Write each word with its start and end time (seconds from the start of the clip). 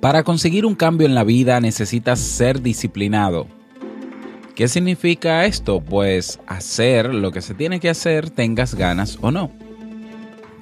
Para 0.00 0.22
conseguir 0.22 0.66
un 0.66 0.74
cambio 0.74 1.06
en 1.06 1.14
la 1.14 1.24
vida 1.24 1.60
necesitas 1.60 2.20
ser 2.20 2.60
disciplinado. 2.60 3.46
¿Qué 4.54 4.68
significa 4.68 5.46
esto? 5.46 5.80
Pues 5.80 6.38
hacer 6.46 7.12
lo 7.12 7.32
que 7.32 7.40
se 7.40 7.54
tiene 7.54 7.80
que 7.80 7.88
hacer 7.88 8.30
tengas 8.30 8.74
ganas 8.74 9.18
o 9.20 9.30
no. 9.30 9.50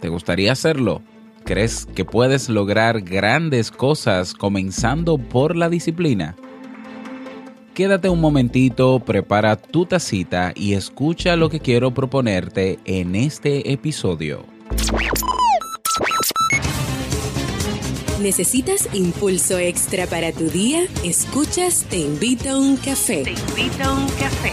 ¿Te 0.01 0.09
gustaría 0.09 0.53
hacerlo? 0.53 1.03
¿Crees 1.45 1.87
que 1.87 2.05
puedes 2.05 2.49
lograr 2.49 3.03
grandes 3.03 3.71
cosas 3.71 4.33
comenzando 4.33 5.19
por 5.19 5.57
la 5.57 5.69
disciplina? 5.69 6.37
Quédate 7.75 8.11
un 8.11 8.21
momentito, 8.21 9.01
prepara 9.01 9.57
tu 9.57 9.87
tacita 9.87 10.53
y 10.55 10.75
escucha 10.75 11.37
lo 11.37 11.49
que 11.49 11.61
quiero 11.61 11.95
proponerte 11.95 12.79
en 12.85 13.15
este 13.15 13.73
episodio. 13.73 14.45
¿Necesitas 18.21 18.91
impulso 18.93 19.59
extra 19.59 20.07
para 20.07 20.33
tu 20.33 20.51
día? 20.51 20.81
Escuchas 21.03 21.87
Te 21.89 21.97
invito 21.97 22.51
a 22.51 22.59
un 22.59 22.77
café. 22.77 23.23
Te 23.23 23.31
invito 23.31 23.85
a 23.85 23.93
un 23.93 24.07
café. 24.11 24.53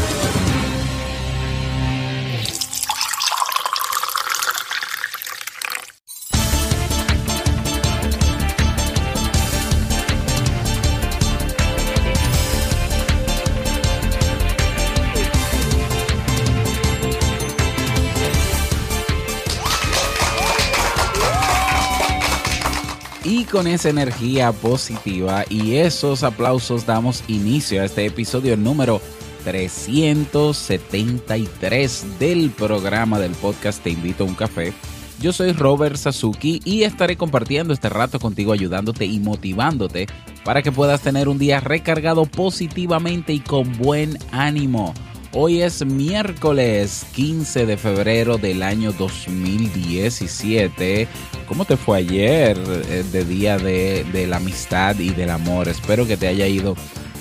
Con 23.61 23.67
esa 23.67 23.89
energía 23.89 24.51
positiva 24.53 25.45
y 25.47 25.75
esos 25.75 26.23
aplausos 26.23 26.87
damos 26.87 27.23
inicio 27.27 27.79
a 27.79 27.85
este 27.85 28.07
episodio 28.07 28.57
número 28.57 28.99
373 29.43 32.05
del 32.17 32.49
programa 32.49 33.19
del 33.19 33.33
podcast 33.33 33.83
Te 33.83 33.91
invito 33.91 34.23
a 34.23 34.27
un 34.27 34.33
café. 34.33 34.73
Yo 35.19 35.31
soy 35.31 35.53
Robert 35.53 35.95
Sasuki 35.95 36.59
y 36.65 36.85
estaré 36.85 37.17
compartiendo 37.17 37.71
este 37.71 37.89
rato 37.89 38.19
contigo 38.19 38.51
ayudándote 38.51 39.05
y 39.05 39.19
motivándote 39.19 40.07
para 40.43 40.63
que 40.63 40.71
puedas 40.71 41.01
tener 41.01 41.29
un 41.29 41.37
día 41.37 41.59
recargado 41.59 42.25
positivamente 42.25 43.31
y 43.31 43.41
con 43.41 43.77
buen 43.77 44.17
ánimo. 44.31 44.95
Hoy 45.33 45.61
es 45.61 45.85
miércoles 45.85 47.05
15 47.15 47.65
de 47.65 47.77
febrero 47.77 48.37
del 48.37 48.61
año 48.61 48.91
2017. 48.91 51.07
¿Cómo 51.47 51.63
te 51.63 51.77
fue 51.77 51.99
ayer 51.99 52.57
eh, 52.89 53.05
de 53.09 53.23
día 53.23 53.57
de, 53.57 54.25
la 54.27 54.35
amistad 54.37 54.99
y 54.99 55.11
del 55.11 55.29
amor? 55.29 55.69
Espero 55.69 56.05
que 56.05 56.17
te 56.17 56.27
haya 56.27 56.47
ido 56.47 56.75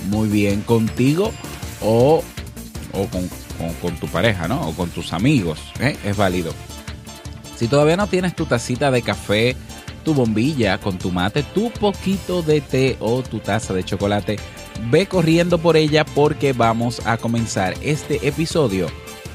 muy 0.08 0.28
bien 0.28 0.62
contigo 0.62 1.30
o, 1.80 2.24
con, 3.12 3.28
tu 4.00 4.08
pareja, 4.08 4.48
¿no? 4.48 4.68
O 4.68 4.72
con 4.72 4.90
tus 4.90 5.12
amigos. 5.12 5.60
¿eh? 5.78 5.96
Es 6.04 6.16
válido. 6.16 6.52
Si 7.56 7.68
todavía 7.68 7.96
no 7.96 8.08
tienes 8.08 8.34
tu 8.34 8.44
tacita 8.44 8.90
de 8.90 9.02
café, 9.02 9.54
tu 10.04 10.14
bombilla 10.14 10.78
con 10.78 10.98
tu 10.98 11.12
mate, 11.12 11.44
tu 11.44 11.70
poquito 11.70 12.42
de 12.42 12.60
té 12.60 12.96
o 12.98 13.22
tu 13.22 13.38
taza 13.38 13.72
de 13.72 13.84
chocolate, 13.84 14.36
ve 14.90 15.06
corriendo 15.06 15.58
por 15.58 15.76
ella 15.76 16.04
porque 16.04 16.52
vamos 16.52 17.02
a 17.04 17.16
comenzar 17.16 17.74
este 17.82 18.26
episodio 18.26 18.88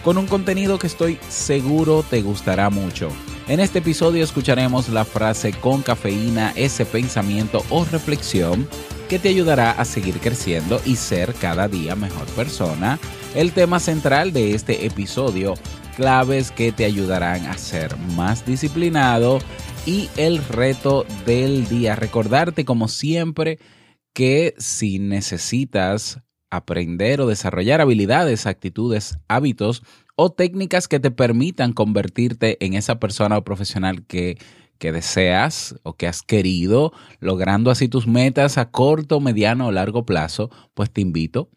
con 0.05 0.19
un 0.19 0.27
contenido 0.27 0.77
que 0.77 0.85
estoy 0.85 1.17
seguro 1.29 2.05
te 2.07 2.21
gustará 2.21 2.69
mucho. 2.69 3.09
En 3.47 3.59
este 3.59 3.79
episodio 3.79 4.23
escucharemos 4.23 4.89
la 4.89 5.03
frase 5.03 5.51
con 5.51 5.81
cafeína, 5.81 6.53
ese 6.55 6.85
pensamiento 6.85 7.63
o 7.71 7.83
reflexión 7.85 8.67
que 9.09 9.17
te 9.17 9.29
ayudará 9.29 9.71
a 9.71 9.83
seguir 9.83 10.19
creciendo 10.19 10.79
y 10.85 10.95
ser 10.95 11.33
cada 11.33 11.67
día 11.67 11.95
mejor 11.95 12.27
persona. 12.27 12.99
El 13.33 13.51
tema 13.51 13.79
central 13.79 14.31
de 14.31 14.53
este 14.53 14.85
episodio, 14.85 15.55
claves 15.97 16.51
que 16.51 16.71
te 16.71 16.85
ayudarán 16.85 17.47
a 17.47 17.57
ser 17.57 17.97
más 18.15 18.45
disciplinado 18.45 19.39
y 19.87 20.09
el 20.17 20.37
reto 20.37 21.03
del 21.25 21.67
día. 21.67 21.95
Recordarte 21.95 22.63
como 22.63 22.87
siempre 22.87 23.57
que 24.15 24.55
si 24.57 24.97
necesitas 24.97 26.21
aprender 26.49 27.19
o 27.19 27.27
desarrollar 27.27 27.81
habilidades, 27.81 28.47
actitudes, 28.47 29.19
hábitos 29.27 29.83
o 30.15 30.31
técnicas 30.31 30.87
que 30.87 31.01
te 31.01 31.11
permitan 31.11 31.73
convertirte 31.73 32.57
en 32.65 32.75
esa 32.75 32.97
persona 32.97 33.37
o 33.37 33.43
profesional 33.43 34.05
que, 34.05 34.37
que 34.79 34.93
deseas 34.93 35.75
o 35.83 35.97
que 35.97 36.07
has 36.07 36.21
querido, 36.21 36.93
logrando 37.19 37.71
así 37.71 37.89
tus 37.89 38.07
metas 38.07 38.57
a 38.57 38.71
corto, 38.71 39.19
mediano 39.19 39.67
o 39.67 39.71
largo 39.73 40.05
plazo, 40.05 40.49
pues 40.73 40.89
te 40.89 41.01
invito 41.01 41.49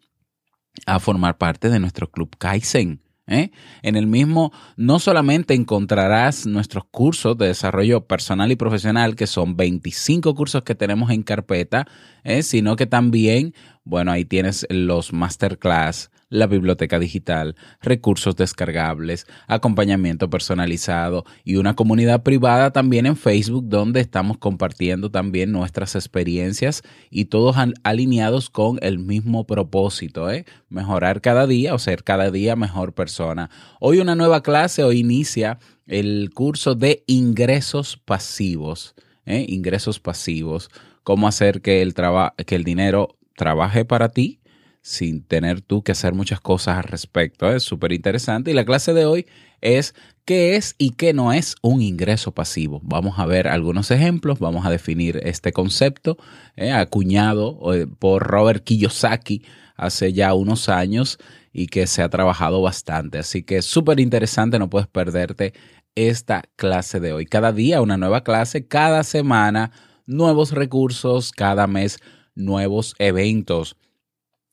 a 0.84 0.98
formar 0.98 1.38
parte 1.38 1.70
de 1.70 1.78
nuestro 1.78 2.10
club 2.10 2.34
Kaizen. 2.38 3.00
¿Eh? 3.28 3.50
En 3.82 3.94
el 3.94 4.06
mismo 4.06 4.52
no 4.76 4.98
solamente 4.98 5.54
encontrarás 5.54 6.46
nuestros 6.46 6.84
cursos 6.90 7.36
de 7.38 7.46
desarrollo 7.48 8.06
personal 8.06 8.50
y 8.50 8.56
profesional, 8.56 9.14
que 9.14 9.26
son 9.26 9.56
25 9.56 10.34
cursos 10.34 10.62
que 10.62 10.74
tenemos 10.74 11.10
en 11.10 11.22
carpeta, 11.22 11.86
¿eh? 12.24 12.42
sino 12.42 12.74
que 12.74 12.86
también, 12.86 13.54
bueno, 13.84 14.10
ahí 14.10 14.24
tienes 14.24 14.66
los 14.70 15.12
masterclass, 15.12 16.10
la 16.30 16.46
biblioteca 16.46 16.98
digital, 16.98 17.56
recursos 17.80 18.36
descargables, 18.36 19.26
acompañamiento 19.46 20.28
personalizado 20.28 21.24
y 21.44 21.56
una 21.56 21.74
comunidad 21.74 22.22
privada 22.22 22.70
también 22.70 23.06
en 23.06 23.16
Facebook 23.16 23.64
donde 23.68 24.00
estamos 24.00 24.38
compartiendo 24.38 25.10
también 25.10 25.52
nuestras 25.52 25.94
experiencias 25.94 26.82
y 27.10 27.26
todos 27.26 27.56
alineados 27.82 28.50
con 28.50 28.78
el 28.82 28.98
mismo 28.98 29.46
propósito, 29.46 30.30
¿eh? 30.30 30.44
mejorar 30.68 31.20
cada 31.20 31.46
día 31.46 31.74
o 31.74 31.78
ser 31.78 32.04
cada 32.04 32.30
día 32.30 32.56
mejor 32.56 32.92
persona. 32.92 33.50
Hoy 33.80 34.00
una 34.00 34.14
nueva 34.14 34.42
clase, 34.42 34.82
hoy 34.82 34.98
inicia 34.98 35.58
el 35.86 36.30
curso 36.34 36.74
de 36.74 37.04
ingresos 37.06 37.96
pasivos, 37.96 38.94
¿eh? 39.24 39.46
ingresos 39.48 39.98
pasivos, 39.98 40.70
cómo 41.02 41.26
hacer 41.26 41.62
que 41.62 41.80
el, 41.80 41.94
que 41.94 42.54
el 42.54 42.64
dinero 42.64 43.16
trabaje 43.34 43.86
para 43.86 44.10
ti 44.10 44.40
sin 44.82 45.22
tener 45.22 45.60
tú 45.60 45.82
que 45.82 45.92
hacer 45.92 46.14
muchas 46.14 46.40
cosas 46.40 46.78
al 46.78 46.84
respecto. 46.84 47.50
Es 47.50 47.62
súper 47.62 47.92
interesante. 47.92 48.50
Y 48.50 48.54
la 48.54 48.64
clase 48.64 48.94
de 48.94 49.06
hoy 49.06 49.26
es 49.60 49.94
qué 50.24 50.56
es 50.56 50.74
y 50.78 50.90
qué 50.90 51.12
no 51.12 51.32
es 51.32 51.56
un 51.62 51.82
ingreso 51.82 52.32
pasivo. 52.32 52.80
Vamos 52.82 53.18
a 53.18 53.26
ver 53.26 53.48
algunos 53.48 53.90
ejemplos, 53.90 54.38
vamos 54.38 54.66
a 54.66 54.70
definir 54.70 55.20
este 55.24 55.52
concepto 55.52 56.16
eh, 56.56 56.72
acuñado 56.72 57.74
eh, 57.74 57.86
por 57.86 58.22
Robert 58.26 58.64
Kiyosaki 58.64 59.44
hace 59.76 60.12
ya 60.12 60.34
unos 60.34 60.68
años 60.68 61.18
y 61.52 61.66
que 61.66 61.86
se 61.86 62.02
ha 62.02 62.08
trabajado 62.08 62.60
bastante. 62.62 63.18
Así 63.18 63.42
que 63.42 63.58
es 63.58 63.64
súper 63.64 64.00
interesante, 64.00 64.58
no 64.58 64.70
puedes 64.70 64.88
perderte 64.88 65.54
esta 65.94 66.44
clase 66.56 67.00
de 67.00 67.12
hoy. 67.12 67.26
Cada 67.26 67.52
día 67.52 67.80
una 67.80 67.96
nueva 67.96 68.22
clase, 68.22 68.66
cada 68.66 69.02
semana 69.02 69.72
nuevos 70.06 70.52
recursos, 70.52 71.32
cada 71.32 71.66
mes 71.66 71.98
nuevos 72.34 72.94
eventos. 72.98 73.76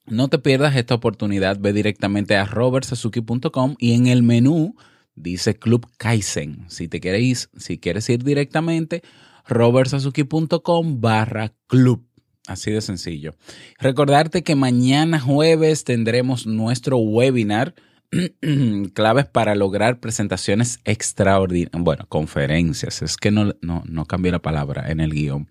No 0.08 0.28
te 0.28 0.38
pierdas 0.38 0.76
esta 0.76 0.94
oportunidad, 0.94 1.58
ve 1.60 1.74
directamente 1.74 2.36
a 2.36 2.46
robertsazuki.com 2.46 3.76
y 3.80 3.94
en 3.94 4.06
el 4.06 4.22
menú 4.22 4.76
dice 5.16 5.56
Club 5.56 5.88
Kaizen. 5.98 6.66
Si 6.68 6.88
te 6.88 7.00
quieres, 7.00 7.50
si 7.58 7.80
quieres 7.80 8.08
ir 8.10 8.24
directamente, 8.24 9.02
robertsazuki.com 9.48 11.02
barra 11.02 11.54
club. 11.66 12.06
Así 12.46 12.70
de 12.70 12.82
sencillo. 12.82 13.34
Recordarte 13.80 14.44
que 14.44 14.54
mañana 14.54 15.20
jueves 15.20 15.84
tendremos 15.84 16.46
nuestro 16.46 16.98
webinar 16.98 17.74
claves 18.94 19.26
para 19.26 19.56
lograr 19.56 20.00
presentaciones 20.00 20.80
extraordinarias. 20.86 21.82
Bueno, 21.84 22.06
conferencias. 22.08 23.02
Es 23.02 23.18
que 23.18 23.32
no, 23.32 23.56
no, 23.62 23.82
no 23.88 24.06
cambié 24.06 24.32
la 24.32 24.44
palabra 24.44 24.92
en 24.92 25.00
el 25.00 25.12
guion 25.12 25.48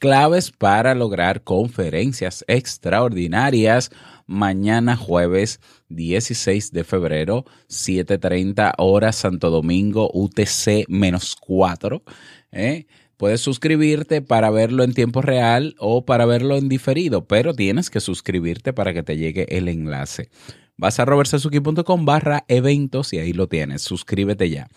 claves 0.00 0.50
para 0.50 0.96
lograr 0.96 1.44
conferencias 1.44 2.44
extraordinarias 2.48 3.92
mañana 4.26 4.96
jueves 4.96 5.60
16 5.90 6.72
de 6.72 6.84
febrero, 6.84 7.44
7.30 7.68 8.72
horas 8.78 9.16
Santo 9.16 9.50
Domingo, 9.50 10.10
UTC 10.12 10.88
menos 10.88 11.36
4. 11.38 12.02
¿eh? 12.50 12.86
Puedes 13.16 13.42
suscribirte 13.42 14.22
para 14.22 14.50
verlo 14.50 14.82
en 14.82 14.94
tiempo 14.94 15.20
real 15.20 15.74
o 15.78 16.06
para 16.06 16.24
verlo 16.24 16.56
en 16.56 16.68
diferido, 16.68 17.26
pero 17.26 17.54
tienes 17.54 17.90
que 17.90 18.00
suscribirte 18.00 18.72
para 18.72 18.94
que 18.94 19.02
te 19.02 19.18
llegue 19.18 19.56
el 19.56 19.68
enlace. 19.68 20.30
Vas 20.78 20.98
a 20.98 21.04
robertsazuki.com 21.04 22.06
barra 22.06 22.44
eventos 22.48 23.12
y 23.12 23.18
ahí 23.18 23.34
lo 23.34 23.48
tienes. 23.48 23.82
Suscríbete 23.82 24.48
ya. 24.48 24.68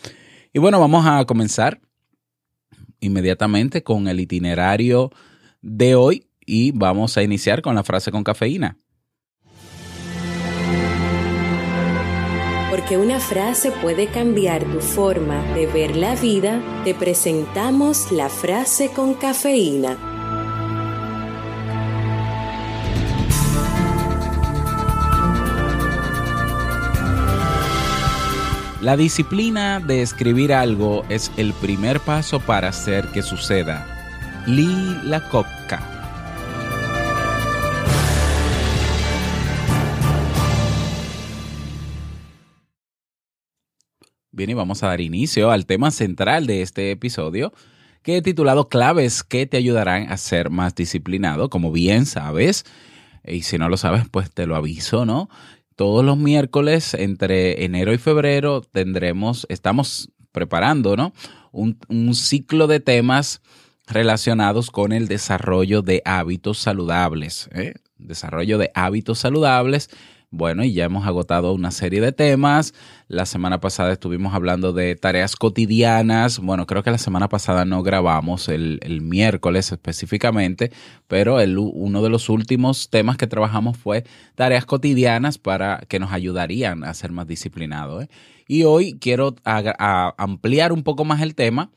Y 0.51 0.59
bueno, 0.59 0.79
vamos 0.79 1.05
a 1.07 1.23
comenzar 1.23 1.79
inmediatamente 3.03 3.83
con 3.83 4.07
el 4.07 4.19
itinerario 4.19 5.11
de 5.61 5.95
hoy 5.95 6.27
y 6.45 6.71
vamos 6.71 7.17
a 7.17 7.23
iniciar 7.23 7.61
con 7.61 7.75
la 7.75 7.83
frase 7.83 8.11
con 8.11 8.23
cafeína. 8.23 8.77
Porque 12.69 12.97
una 12.97 13.19
frase 13.19 13.71
puede 13.71 14.07
cambiar 14.07 14.63
tu 14.65 14.79
forma 14.79 15.41
de 15.53 15.67
ver 15.67 15.95
la 15.95 16.15
vida, 16.15 16.61
te 16.83 16.93
presentamos 16.93 18.11
la 18.11 18.29
frase 18.29 18.89
con 18.89 19.13
cafeína. 19.13 20.12
La 28.83 28.97
disciplina 28.97 29.79
de 29.79 30.01
escribir 30.01 30.51
algo 30.51 31.05
es 31.07 31.31
el 31.37 31.53
primer 31.53 32.01
paso 32.01 32.41
para 32.41 32.67
hacer 32.67 33.07
que 33.13 33.21
suceda. 33.21 33.87
Lee 34.45 34.97
la 35.05 35.29
coca. 35.29 35.79
Bien, 44.31 44.49
y 44.49 44.53
vamos 44.53 44.83
a 44.83 44.87
dar 44.87 44.99
inicio 44.99 45.51
al 45.51 45.65
tema 45.65 45.89
central 45.89 46.45
de 46.45 46.61
este 46.61 46.91
episodio, 46.91 47.53
que 48.01 48.17
he 48.17 48.21
titulado 48.21 48.67
Claves 48.67 49.23
que 49.23 49.45
te 49.45 49.55
ayudarán 49.55 50.11
a 50.11 50.17
ser 50.17 50.49
más 50.49 50.75
disciplinado, 50.75 51.49
como 51.49 51.71
bien 51.71 52.05
sabes. 52.05 52.65
Y 53.23 53.43
si 53.43 53.57
no 53.57 53.69
lo 53.69 53.77
sabes, 53.77 54.09
pues 54.11 54.29
te 54.29 54.45
lo 54.45 54.57
aviso, 54.57 55.05
¿no? 55.05 55.29
Todos 55.75 56.05
los 56.05 56.17
miércoles 56.17 56.93
entre 56.93 57.65
enero 57.65 57.93
y 57.93 57.97
febrero 57.97 58.61
tendremos, 58.61 59.45
estamos 59.49 60.11
preparando, 60.31 60.95
¿no? 60.95 61.13
Un, 61.51 61.77
ciclo 62.15 62.67
de 62.67 62.79
temas 62.79 63.41
relacionados 63.87 64.71
con 64.71 64.91
el 64.91 65.07
desarrollo 65.07 65.81
de 65.81 66.01
hábitos 66.05 66.57
saludables. 66.57 67.49
¿eh? 67.53 67.75
Desarrollo 67.97 68.57
de 68.57 68.71
hábitos 68.73 69.19
saludables 69.19 69.89
bueno, 70.33 70.63
y 70.63 70.73
ya 70.73 70.85
hemos 70.85 71.05
agotado 71.05 71.53
una 71.53 71.69
serie 71.69 72.01
de 72.01 72.11
temas. 72.11 72.73
La 73.07 73.27
semana 73.27 73.59
pasada 73.59 73.93
estuvimos 73.93 74.33
hablando 74.33 74.73
de 74.73 74.95
tareas 74.95 75.35
cotidianas. 75.35 76.39
Bueno, 76.39 76.65
creo 76.65 76.81
que 76.81 76.89
la 76.89 76.97
semana 76.97 77.29
pasada 77.29 77.65
no 77.65 77.83
grabamos 77.83 78.49
el, 78.49 78.79
miércoles 79.03 79.71
específicamente, 79.71 80.71
pero 81.07 81.39
el, 81.39 81.59
uno 81.59 82.01
de 82.01 82.09
los 82.09 82.29
últimos 82.29 82.89
temas 82.89 83.15
que 83.15 83.27
trabajamos 83.27 83.77
fue 83.77 84.05
tareas 84.33 84.65
cotidianas 84.65 85.37
para 85.37 85.83
que 85.87 85.99
nos 85.99 86.11
ayudarían 86.11 86.83
a 86.83 86.95
ser 86.95 87.11
más 87.11 87.27
disciplinados. 87.27 88.05
¿eh? 88.05 88.09
Y 88.47 88.63
hoy 88.63 88.97
quiero 88.99 89.35
ampliar 89.45 90.73
un 90.73 90.81
poco 90.81 91.05
más 91.05 91.21
el 91.21 91.35
tema 91.35 91.69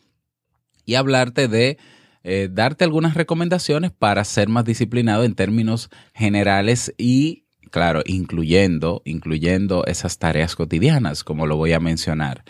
y 0.86 0.94
hablarte 0.94 1.46
de 1.46 1.76
eh, 2.24 2.48
darte 2.50 2.84
algunas 2.84 3.12
recomendaciones 3.12 3.90
para 3.92 4.24
ser 4.24 4.48
más 4.48 4.64
disciplinado 4.64 5.24
en 5.24 5.34
términos 5.34 5.90
generales 6.14 6.94
y 6.96 7.45
claro, 7.70 8.02
incluyendo, 8.06 9.02
incluyendo 9.04 9.84
esas 9.86 10.18
tareas 10.18 10.56
cotidianas, 10.56 11.24
como 11.24 11.46
lo 11.46 11.56
voy 11.56 11.72
a 11.72 11.80
mencionar. 11.80 12.44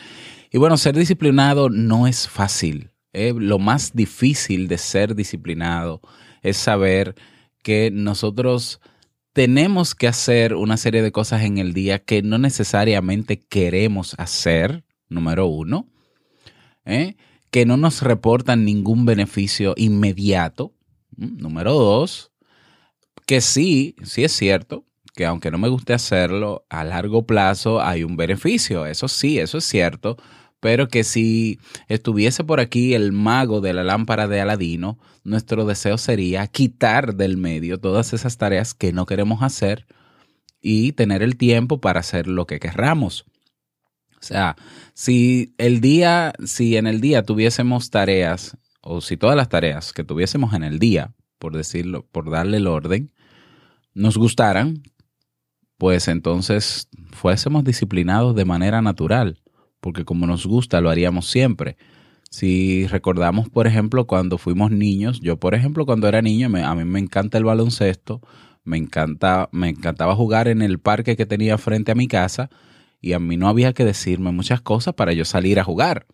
Y 0.51 0.59
bueno, 0.59 0.77
ser 0.77 0.97
disciplinado 0.97 1.71
no 1.71 2.07
es 2.07 2.29
fácil. 2.29 2.91
¿eh? 3.13 3.35
Lo 3.37 3.59
más 3.59 3.95
difícil 3.95 4.69
de 4.69 4.79
ser 4.79 5.15
disciplinado 5.15 6.01
es 6.43 6.57
saber 6.57 7.15
que 7.63 7.91
nosotros 7.93 8.81
tenemos 9.33 9.95
que 9.95 10.09
hacer 10.09 10.55
una 10.55 10.77
serie 10.77 11.03
de 11.03 11.13
cosas 11.13 11.43
en 11.43 11.59
el 11.59 11.75
día 11.75 11.99
que 11.99 12.23
no 12.23 12.39
necesariamente 12.39 13.39
queremos 13.39 14.15
hacer, 14.19 14.85
número 15.09 15.47
uno, 15.47 15.89
¿eh? 16.85 17.17
que 17.51 17.67
no 17.67 17.77
nos 17.77 18.03
reportan 18.03 18.65
ningún 18.65 19.05
beneficio 19.05 19.75
inmediato, 19.77 20.73
número 21.17 21.75
dos, 21.75 22.33
que 23.27 23.41
sí, 23.41 23.97
sí 24.05 24.25
es 24.25 24.33
cierto, 24.33 24.85
que 25.17 25.25
aunque 25.25 25.51
no 25.51 25.57
me 25.57 25.69
guste 25.69 25.95
hacerlo, 25.95 26.67
a 26.69 26.85
largo 26.85 27.27
plazo 27.27 27.81
hay 27.81 28.05
un 28.05 28.19
beneficio. 28.19 28.85
Eso 28.85 29.09
sí, 29.09 29.39
eso 29.39 29.59
es 29.59 29.65
cierto. 29.65 30.19
Pero 30.61 30.89
que 30.89 31.05
si 31.05 31.59
estuviese 31.89 32.45
por 32.45 32.61
aquí 32.61 32.93
el 32.93 33.13
mago 33.13 33.63
de 33.63 33.73
la 33.73 33.83
lámpara 33.83 34.29
de 34.29 34.43
Aladino, 34.43 34.99
nuestro 35.25 35.65
deseo 35.65 35.97
sería 35.97 36.47
quitar 36.49 37.15
del 37.15 37.39
medio 37.39 37.81
todas 37.81 38.13
esas 38.13 38.37
tareas 38.37 38.75
que 38.75 38.93
no 38.93 39.07
queremos 39.07 39.43
hacer 39.43 39.87
y 40.61 40.93
tener 40.93 41.23
el 41.23 41.39
tiempo 41.39 41.81
para 41.81 42.01
hacer 42.01 42.27
lo 42.27 42.47
que 42.47 42.61
querramos. 42.61 43.25
O 44.21 44.23
sea, 44.23 44.57
si 44.93 45.55
el 45.57 45.81
día, 45.81 46.35
si 46.45 46.77
en 46.77 46.87
el 46.87 47.01
día 47.01 47.23
tuviésemos 47.23 47.89
tareas, 47.89 48.59
o 48.83 49.01
si 49.01 49.17
todas 49.17 49.37
las 49.37 49.49
tareas 49.49 49.95
que 49.95 50.05
tuviésemos 50.05 50.53
en 50.53 50.63
el 50.63 50.79
día, 50.79 51.15
por 51.39 51.57
decirlo, 51.57 52.07
por 52.13 52.31
darle 52.31 52.59
el 52.59 52.67
orden, 52.67 53.13
nos 53.95 54.19
gustaran, 54.19 54.83
pues 55.79 56.09
entonces 56.09 56.89
fuésemos 57.13 57.65
disciplinados 57.65 58.35
de 58.35 58.45
manera 58.45 58.83
natural, 58.83 59.41
porque 59.81 60.05
como 60.05 60.27
nos 60.27 60.47
gusta 60.47 60.81
lo 60.81 60.91
haríamos 60.91 61.27
siempre. 61.27 61.77
Si 62.31 62.87
recordamos, 62.89 63.49
por 63.49 63.67
ejemplo, 63.67 64.07
cuando 64.07 64.37
fuimos 64.39 64.71
niños, 64.71 65.21
yo 65.21 65.39
por 65.39 65.55
ejemplo 65.55 65.87
cuando 65.87 66.09
era 66.09 66.23
niño, 66.23 66.51
a 66.65 66.75
mí 66.75 66.85
me 66.85 66.99
encanta 66.99 67.39
el 67.39 67.45
baloncesto, 67.45 68.21
me, 68.65 68.77
encanta, 68.77 69.49
me 69.53 69.69
encantaba 69.69 70.15
jugar 70.17 70.49
en 70.49 70.61
el 70.61 70.79
parque 70.79 71.17
que 71.17 71.27
tenía 71.27 71.57
frente 71.57 71.93
a 71.93 71.95
mi 71.95 72.09
casa 72.09 72.51
y 73.01 73.13
a 73.13 73.19
mí 73.19 73.37
no 73.37 73.49
había 73.49 73.73
que 73.73 73.85
decirme 73.85 74.33
muchas 74.33 74.61
cosas 74.61 74.95
para 74.95 75.13
yo 75.13 75.25
salir 75.25 75.61
a 75.61 75.65
jugar. 75.65 76.07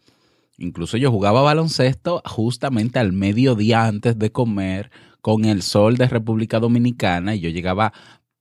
Incluso 0.59 0.97
yo 0.97 1.11
jugaba 1.11 1.41
baloncesto 1.41 2.23
justamente 2.27 2.99
al 2.99 3.13
mediodía 3.13 3.87
antes 3.87 4.19
de 4.19 4.31
comer 4.31 4.91
con 5.23 5.45
el 5.45 5.63
sol 5.63 5.97
de 5.97 6.09
República 6.09 6.61
Dominicana 6.61 7.35
y 7.35 7.41
yo 7.41 7.49
llegaba 7.49 7.93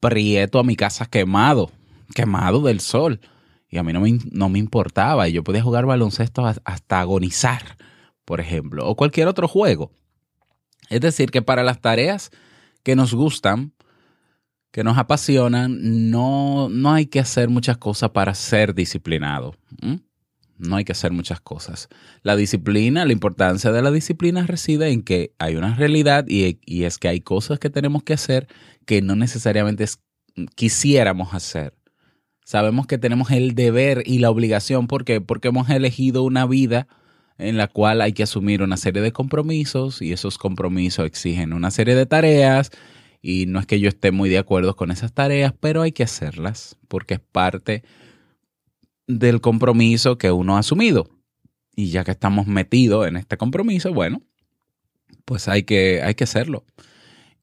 prieto 0.02 0.60
a 0.60 0.64
mi 0.64 0.76
casa 0.76 1.06
quemado, 1.06 1.72
quemado 2.14 2.62
del 2.62 2.82
sol. 2.82 3.22
Y 3.70 3.78
a 3.78 3.84
mí 3.84 3.94
no 3.94 4.02
me, 4.02 4.20
no 4.32 4.50
me 4.50 4.60
importaba. 4.60 5.30
Y 5.30 5.32
yo 5.32 5.46
podía 5.46 5.64
jugar 5.64 5.86
baloncesto 5.86 6.46
hasta 6.46 7.00
agonizar, 7.00 7.78
por 8.26 8.42
ejemplo, 8.42 8.86
o 8.86 8.98
cualquier 8.98 9.30
otro 9.30 9.48
juego. 9.48 9.94
Es 10.90 11.00
decir, 11.00 11.32
que 11.32 11.42
para 11.42 11.64
las 11.64 11.80
tareas 11.80 12.32
que 12.84 12.98
nos 12.98 13.14
gustan, 13.14 13.72
que 14.72 14.84
nos 14.84 14.98
apasionan, 14.98 16.10
no, 16.12 16.68
no 16.70 16.92
hay 16.92 17.06
que 17.06 17.22
hacer 17.22 17.48
muchas 17.50 17.78
cosas 17.78 18.10
para 18.10 18.34
ser 18.34 18.74
disciplinado. 18.74 19.56
No 20.58 20.76
hay 20.76 20.84
que 20.84 20.92
hacer 20.92 21.12
muchas 21.12 21.40
cosas. 21.40 21.90
La 22.24 22.36
disciplina, 22.36 23.06
la 23.06 23.14
importancia 23.14 23.72
de 23.72 23.82
la 23.82 23.92
disciplina 23.92 24.46
reside 24.46 24.90
en 24.90 25.02
que 25.02 25.34
hay 25.40 25.56
una 25.56 25.76
realidad 25.76 26.26
y, 26.28 26.60
y 26.66 26.84
es 26.84 26.98
que 26.98 27.08
hay 27.08 27.22
cosas 27.22 27.58
que 27.58 27.70
tenemos 27.70 28.04
que 28.04 28.14
hacer 28.14 28.48
que 28.86 29.02
no 29.02 29.16
necesariamente 29.16 29.86
quisiéramos 30.56 31.34
hacer. 31.34 31.74
Sabemos 32.46 32.88
que 32.88 32.98
tenemos 32.98 33.32
el 33.32 33.56
deber 33.56 34.04
y 34.06 34.20
la 34.20 34.30
obligación 34.30 34.88
porque 34.88 35.22
porque 35.22 35.50
hemos 35.50 35.70
elegido 35.70 36.24
una 36.24 36.46
vida 36.46 36.88
en 37.38 37.58
la 37.58 37.68
cual 37.68 38.02
hay 38.02 38.14
que 38.14 38.24
asumir 38.24 38.62
una 38.62 38.78
serie 38.78 39.02
de 39.02 39.12
compromisos 39.12 40.02
y 40.02 40.12
esos 40.14 40.38
compromisos 40.38 41.06
exigen 41.06 41.54
una 41.54 41.72
serie 41.72 41.96
de 41.96 42.06
tareas 42.06 42.72
y 43.22 43.46
no 43.46 43.60
es 43.60 43.66
que 43.66 43.80
yo 43.80 43.90
esté 43.90 44.12
muy 44.12 44.30
de 44.30 44.40
acuerdo 44.40 44.76
con 44.76 44.92
esas 44.92 45.14
tareas, 45.14 45.54
pero 45.60 45.82
hay 45.82 45.92
que 45.92 46.04
hacerlas 46.04 46.78
porque 46.88 47.16
es 47.16 47.20
parte 47.20 47.84
del 49.08 49.42
compromiso 49.42 50.18
que 50.18 50.32
uno 50.32 50.56
ha 50.56 50.60
asumido. 50.60 51.10
Y 51.76 51.90
ya 51.90 52.04
que 52.04 52.12
estamos 52.12 52.48
metidos 52.48 53.08
en 53.08 53.18
este 53.18 53.38
compromiso, 53.38 53.94
bueno, 53.94 54.22
pues 55.26 55.48
hay 55.48 55.64
que, 55.64 56.02
hay 56.02 56.16
que 56.16 56.24
hacerlo. 56.24 56.66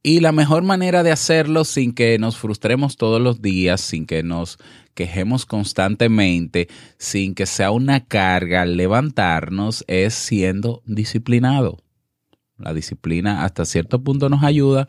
Y 0.08 0.20
la 0.20 0.32
mejor 0.32 0.62
manera 0.62 1.02
de 1.02 1.12
hacerlo 1.12 1.66
sin 1.66 1.92
que 1.92 2.18
nos 2.18 2.38
frustremos 2.38 2.96
todos 2.96 3.20
los 3.20 3.42
días, 3.42 3.82
sin 3.82 4.06
que 4.06 4.22
nos 4.22 4.56
quejemos 4.94 5.44
constantemente, 5.44 6.68
sin 6.96 7.34
que 7.34 7.44
sea 7.44 7.72
una 7.72 8.06
carga 8.06 8.64
levantarnos, 8.64 9.84
es 9.86 10.14
siendo 10.14 10.82
disciplinado. 10.86 11.76
La 12.56 12.72
disciplina 12.72 13.44
hasta 13.44 13.66
cierto 13.66 14.02
punto 14.02 14.30
nos 14.30 14.44
ayuda 14.44 14.86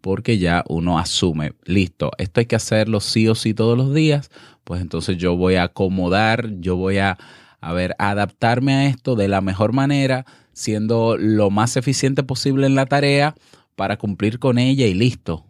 porque 0.00 0.38
ya 0.38 0.64
uno 0.66 0.98
asume, 0.98 1.52
listo, 1.66 2.10
esto 2.16 2.40
hay 2.40 2.46
que 2.46 2.56
hacerlo 2.56 3.00
sí 3.00 3.28
o 3.28 3.34
sí 3.34 3.52
todos 3.52 3.76
los 3.76 3.92
días, 3.92 4.30
pues 4.64 4.80
entonces 4.80 5.18
yo 5.18 5.36
voy 5.36 5.56
a 5.56 5.64
acomodar, 5.64 6.48
yo 6.60 6.76
voy 6.76 6.96
a, 6.96 7.18
a 7.60 7.72
ver, 7.74 7.94
adaptarme 7.98 8.72
a 8.72 8.86
esto 8.86 9.16
de 9.16 9.28
la 9.28 9.42
mejor 9.42 9.74
manera, 9.74 10.24
siendo 10.54 11.18
lo 11.18 11.50
más 11.50 11.76
eficiente 11.76 12.22
posible 12.22 12.66
en 12.66 12.74
la 12.74 12.86
tarea 12.86 13.34
para 13.76 13.96
cumplir 13.96 14.38
con 14.38 14.58
ella 14.58 14.86
y 14.86 14.94
listo. 14.94 15.46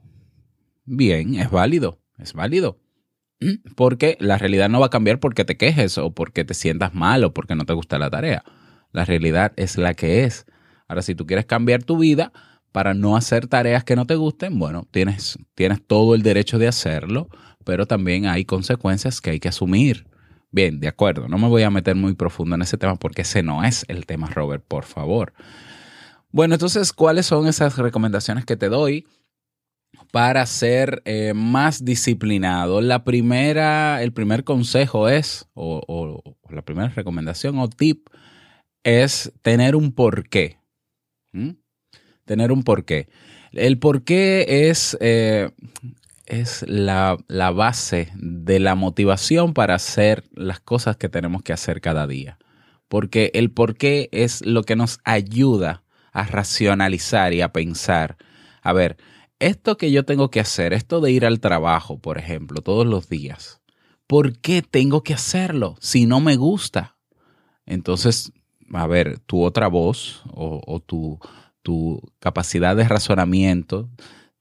Bien, 0.85 1.35
es 1.37 1.51
válido, 1.51 2.01
es 2.19 2.33
válido. 2.33 2.81
Porque 3.77 4.17
la 4.21 4.39
realidad 4.39 4.69
no 4.69 4.81
va 4.81 4.87
a 4.87 4.91
cambiar 4.91 5.21
porque 5.21 5.45
te 5.45 5.57
quejes 5.57 5.99
o 5.99 6.13
porque 6.15 6.45
te 6.45 6.55
sientas 6.55 6.95
mal 6.95 7.25
o 7.25 7.35
porque 7.35 7.55
no 7.55 7.65
te 7.65 7.73
gusta 7.73 7.99
la 7.99 8.11
tarea. 8.11 8.45
La 8.93 9.05
realidad 9.05 9.53
es 9.57 9.79
la 9.79 9.95
que 9.95 10.25
es. 10.25 10.47
Ahora, 10.87 11.03
si 11.03 11.15
tú 11.15 11.27
quieres 11.27 11.47
cambiar 11.47 11.83
tu 11.83 11.99
vida 11.99 12.33
para 12.73 12.95
no 12.95 13.17
hacer 13.17 13.47
tareas 13.47 13.85
que 13.85 13.97
no 13.97 14.07
te 14.07 14.15
gusten, 14.15 14.59
bueno, 14.59 14.87
tienes, 14.91 15.39
tienes 15.55 15.85
todo 15.87 16.15
el 16.15 16.23
derecho 16.23 16.59
de 16.59 16.69
hacerlo, 16.69 17.29
pero 17.65 17.87
también 17.87 18.27
hay 18.27 18.45
consecuencias 18.45 19.21
que 19.21 19.31
hay 19.31 19.41
que 19.41 19.49
asumir. 19.49 20.07
Bien, 20.51 20.81
de 20.81 20.89
acuerdo, 20.89 21.29
no 21.29 21.39
me 21.39 21.49
voy 21.49 21.63
a 21.63 21.71
meter 21.71 21.97
muy 21.97 22.15
profundo 22.15 22.55
en 22.55 22.63
ese 22.63 22.77
tema 22.77 22.97
porque 22.97 23.23
ese 23.23 23.43
no 23.43 23.65
es 23.65 23.87
el 23.89 24.05
tema, 24.05 24.29
Robert, 24.29 24.63
por 24.67 24.85
favor. 24.85 25.33
Bueno, 26.33 26.55
entonces, 26.55 26.95
¿cuáles 26.95 27.27
son 27.27 27.47
esas 27.47 27.77
recomendaciones 27.77 28.47
que 28.47 28.57
te 28.57 28.71
doy 28.71 29.07
para 30.13 30.47
ser 30.47 31.03
eh, 31.05 31.35
más 31.35 31.85
disciplinado? 31.85 32.81
La 32.81 33.05
primera, 33.05 34.03
el 34.03 34.15
primer 34.15 34.43
consejo 34.43 35.11
es, 35.11 35.47
o, 35.53 36.23
la 36.49 36.63
primera 36.63 36.89
recomendación 36.89 37.59
o 37.59 37.69
tip 37.69 38.09
es 38.83 39.31
tener 39.43 39.77
un 39.77 39.93
porqué. 39.93 40.59
Tener 42.25 42.51
un 42.51 42.63
porqué. 42.63 43.11
El 43.53 43.79
porqué 43.79 44.71
es, 44.71 44.97
eh, 45.03 45.51
es 46.25 46.65
la, 46.67 47.19
la 47.29 47.51
base 47.51 48.11
de 48.15 48.59
la 48.59 48.75
motivación 48.75 49.53
para 49.53 49.75
hacer 49.75 50.25
las 50.33 50.61
cosas 50.61 50.97
que 50.97 51.11
tenemos 51.11 51.43
que 51.43 51.53
hacer 51.53 51.83
cada 51.83 52.07
día. 52.07 52.39
Porque 52.89 53.31
el 53.35 53.51
porqué 53.51 54.09
es 54.13 54.41
lo 54.47 54.63
que 54.63 54.77
nos 54.77 54.99
ayuda 55.05 55.82
a 56.13 56.25
racionalizar 56.25 57.33
y 57.33 57.41
a 57.41 57.53
pensar, 57.53 58.17
a 58.63 58.73
ver, 58.73 58.97
esto 59.39 59.77
que 59.77 59.91
yo 59.91 60.05
tengo 60.05 60.31
que 60.31 60.41
hacer, 60.41 60.73
esto 60.73 61.01
de 61.01 61.11
ir 61.11 61.27
al 61.27 61.41
trabajo, 61.41 61.99
por 61.99 62.19
ejemplo, 62.19 62.61
todos 62.63 62.87
los 62.87 63.09
días, 63.09 63.61
¿por 64.07 64.39
qué 64.39 64.63
tengo 64.63 65.03
que 65.03 65.15
hacerlo 65.15 65.77
si 65.81 66.07
no 66.07 66.21
me 66.21 66.37
gusta? 66.37 66.97
Entonces, 67.67 68.33
a 68.73 68.87
ver, 68.87 69.19
tu 69.21 69.43
otra 69.43 69.69
voz 69.69 70.23
o, 70.33 70.81
tu, 70.81 71.19
tu 71.63 72.01
capacidad 72.19 72.77
de 72.77 72.87
razonamiento, 72.87 73.91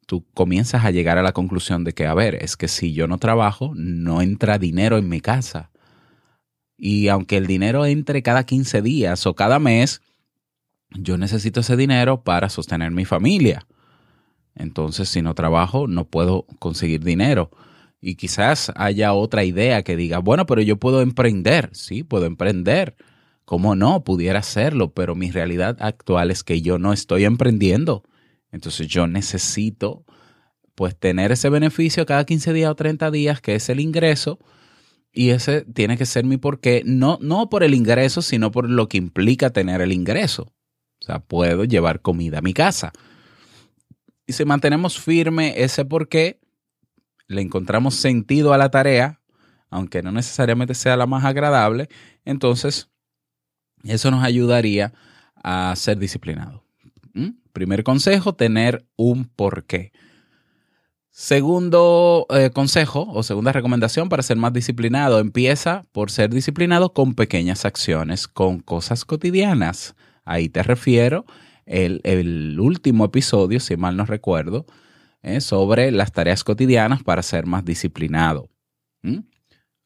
tú 0.06 0.26
comienzas 0.34 0.86
a 0.86 0.92
llegar 0.92 1.18
a 1.18 1.24
la 1.24 1.32
conclusión 1.32 1.84
de 1.84 1.94
que, 1.94 2.06
a 2.06 2.14
ver, 2.14 2.36
es 2.36 2.58
que 2.58 2.68
si 2.68 2.94
yo 2.94 3.08
no 3.08 3.18
trabajo, 3.18 3.72
no 3.76 4.22
entra 4.22 4.58
dinero 4.58 4.98
en 4.98 5.10
mi 5.10 5.22
casa. 5.22 5.72
Y 6.78 7.08
aunque 7.10 7.38
el 7.38 7.48
dinero 7.48 7.86
entre 7.86 8.24
cada 8.24 8.44
15 8.44 8.82
días 8.82 9.26
o 9.26 9.36
cada 9.36 9.60
mes, 9.60 10.02
yo 10.92 11.18
necesito 11.18 11.62
ese 11.62 11.78
dinero 11.78 12.24
para 12.24 12.50
sostener 12.50 12.92
mi 12.92 13.06
familia. 13.06 13.66
Entonces, 14.56 15.10
si 15.10 15.22
no 15.22 15.34
trabajo, 15.34 15.88
no 15.88 16.06
puedo 16.06 16.46
conseguir 16.60 17.04
dinero. 17.04 17.52
Y 18.02 18.16
quizás 18.16 18.72
haya 18.76 19.14
otra 19.14 19.44
idea 19.44 19.84
que 19.84 19.96
diga, 19.96 20.20
bueno, 20.20 20.46
pero 20.46 20.62
yo 20.62 20.78
puedo 20.78 21.02
emprender. 21.02 21.70
Sí, 21.74 22.04
puedo 22.04 22.26
emprender. 22.26 22.96
¿Cómo 23.46 23.76
no? 23.76 24.04
Pudiera 24.04 24.40
hacerlo, 24.40 24.94
pero 24.94 25.16
mi 25.16 25.32
realidad 25.32 25.78
actual 25.80 26.32
es 26.32 26.44
que 26.44 26.62
yo 26.62 26.78
no 26.78 26.94
estoy 26.94 27.26
emprendiendo. 27.26 28.04
Entonces 28.52 28.88
yo 28.88 29.08
necesito 29.08 30.06
pues 30.76 30.98
tener 30.98 31.32
ese 31.32 31.50
beneficio 31.50 32.06
cada 32.06 32.26
15 32.26 32.54
días 32.54 32.72
o 32.72 32.76
30 32.76 33.12
días, 33.12 33.42
que 33.42 33.56
es 33.56 33.70
el 33.70 33.80
ingreso, 33.80 34.40
y 35.12 35.30
ese 35.30 35.62
tiene 35.62 35.98
que 35.98 36.06
ser 36.06 36.24
mi 36.26 36.38
porqué, 36.38 36.82
no, 36.86 37.20
no 37.22 37.50
por 37.50 37.64
el 37.64 37.74
ingreso, 37.74 38.22
sino 38.22 38.52
por 38.52 38.70
lo 38.70 38.88
que 38.88 38.98
implica 38.98 39.52
tener 39.52 39.82
el 39.82 39.92
ingreso. 39.92 40.54
Puedo 41.20 41.64
llevar 41.64 42.02
comida 42.02 42.40
a 42.40 42.42
mi 42.42 42.54
casa. 42.54 42.92
Y 44.26 44.34
si 44.34 44.46
mantenemos 44.46 45.00
firme 45.00 45.62
ese 45.62 45.86
por 45.86 46.08
qué, 46.08 46.40
le 47.28 47.42
encontramos 47.42 47.96
sentido 47.96 48.54
a 48.54 48.58
la 48.58 48.70
tarea, 48.70 49.20
aunque 49.70 50.02
no 50.04 50.12
necesariamente 50.12 50.74
sea 50.76 50.98
la 50.98 51.08
más 51.08 51.26
agradable, 51.26 51.90
entonces 52.26 52.90
eso 53.84 54.12
nos 54.12 54.24
ayudaría 54.24 54.94
a 55.36 55.74
ser 55.76 55.98
disciplinado. 55.98 56.64
¿Mm? 57.14 57.30
Primer 57.54 57.84
consejo, 57.84 58.34
tener 58.34 58.86
un 58.96 59.26
porqué. 59.26 59.92
Segundo 61.10 62.26
eh, 62.30 62.52
consejo 62.52 63.06
o 63.12 63.22
segunda 63.24 63.52
recomendación 63.52 64.08
para 64.08 64.24
ser 64.24 64.38
más 64.38 64.54
disciplinado, 64.54 65.20
empieza 65.20 65.84
por 65.92 66.10
ser 66.10 66.30
disciplinado 66.30 66.94
con 66.94 67.16
pequeñas 67.16 67.66
acciones, 67.66 68.30
con 68.30 68.60
cosas 68.60 69.04
cotidianas. 69.04 69.94
Ahí 70.24 70.50
te 70.50 70.64
refiero 70.64 71.26
el, 71.66 72.60
último 72.60 73.06
episodio, 73.06 73.60
si 73.60 73.78
mal 73.78 73.96
no 73.96 74.06
recuerdo, 74.06 74.66
eh, 75.22 75.42
sobre 75.42 75.92
las 75.92 76.12
tareas 76.12 76.44
cotidianas 76.44 77.04
para 77.04 77.24
ser 77.24 77.46
más 77.46 77.64
disciplinado. 77.66 78.50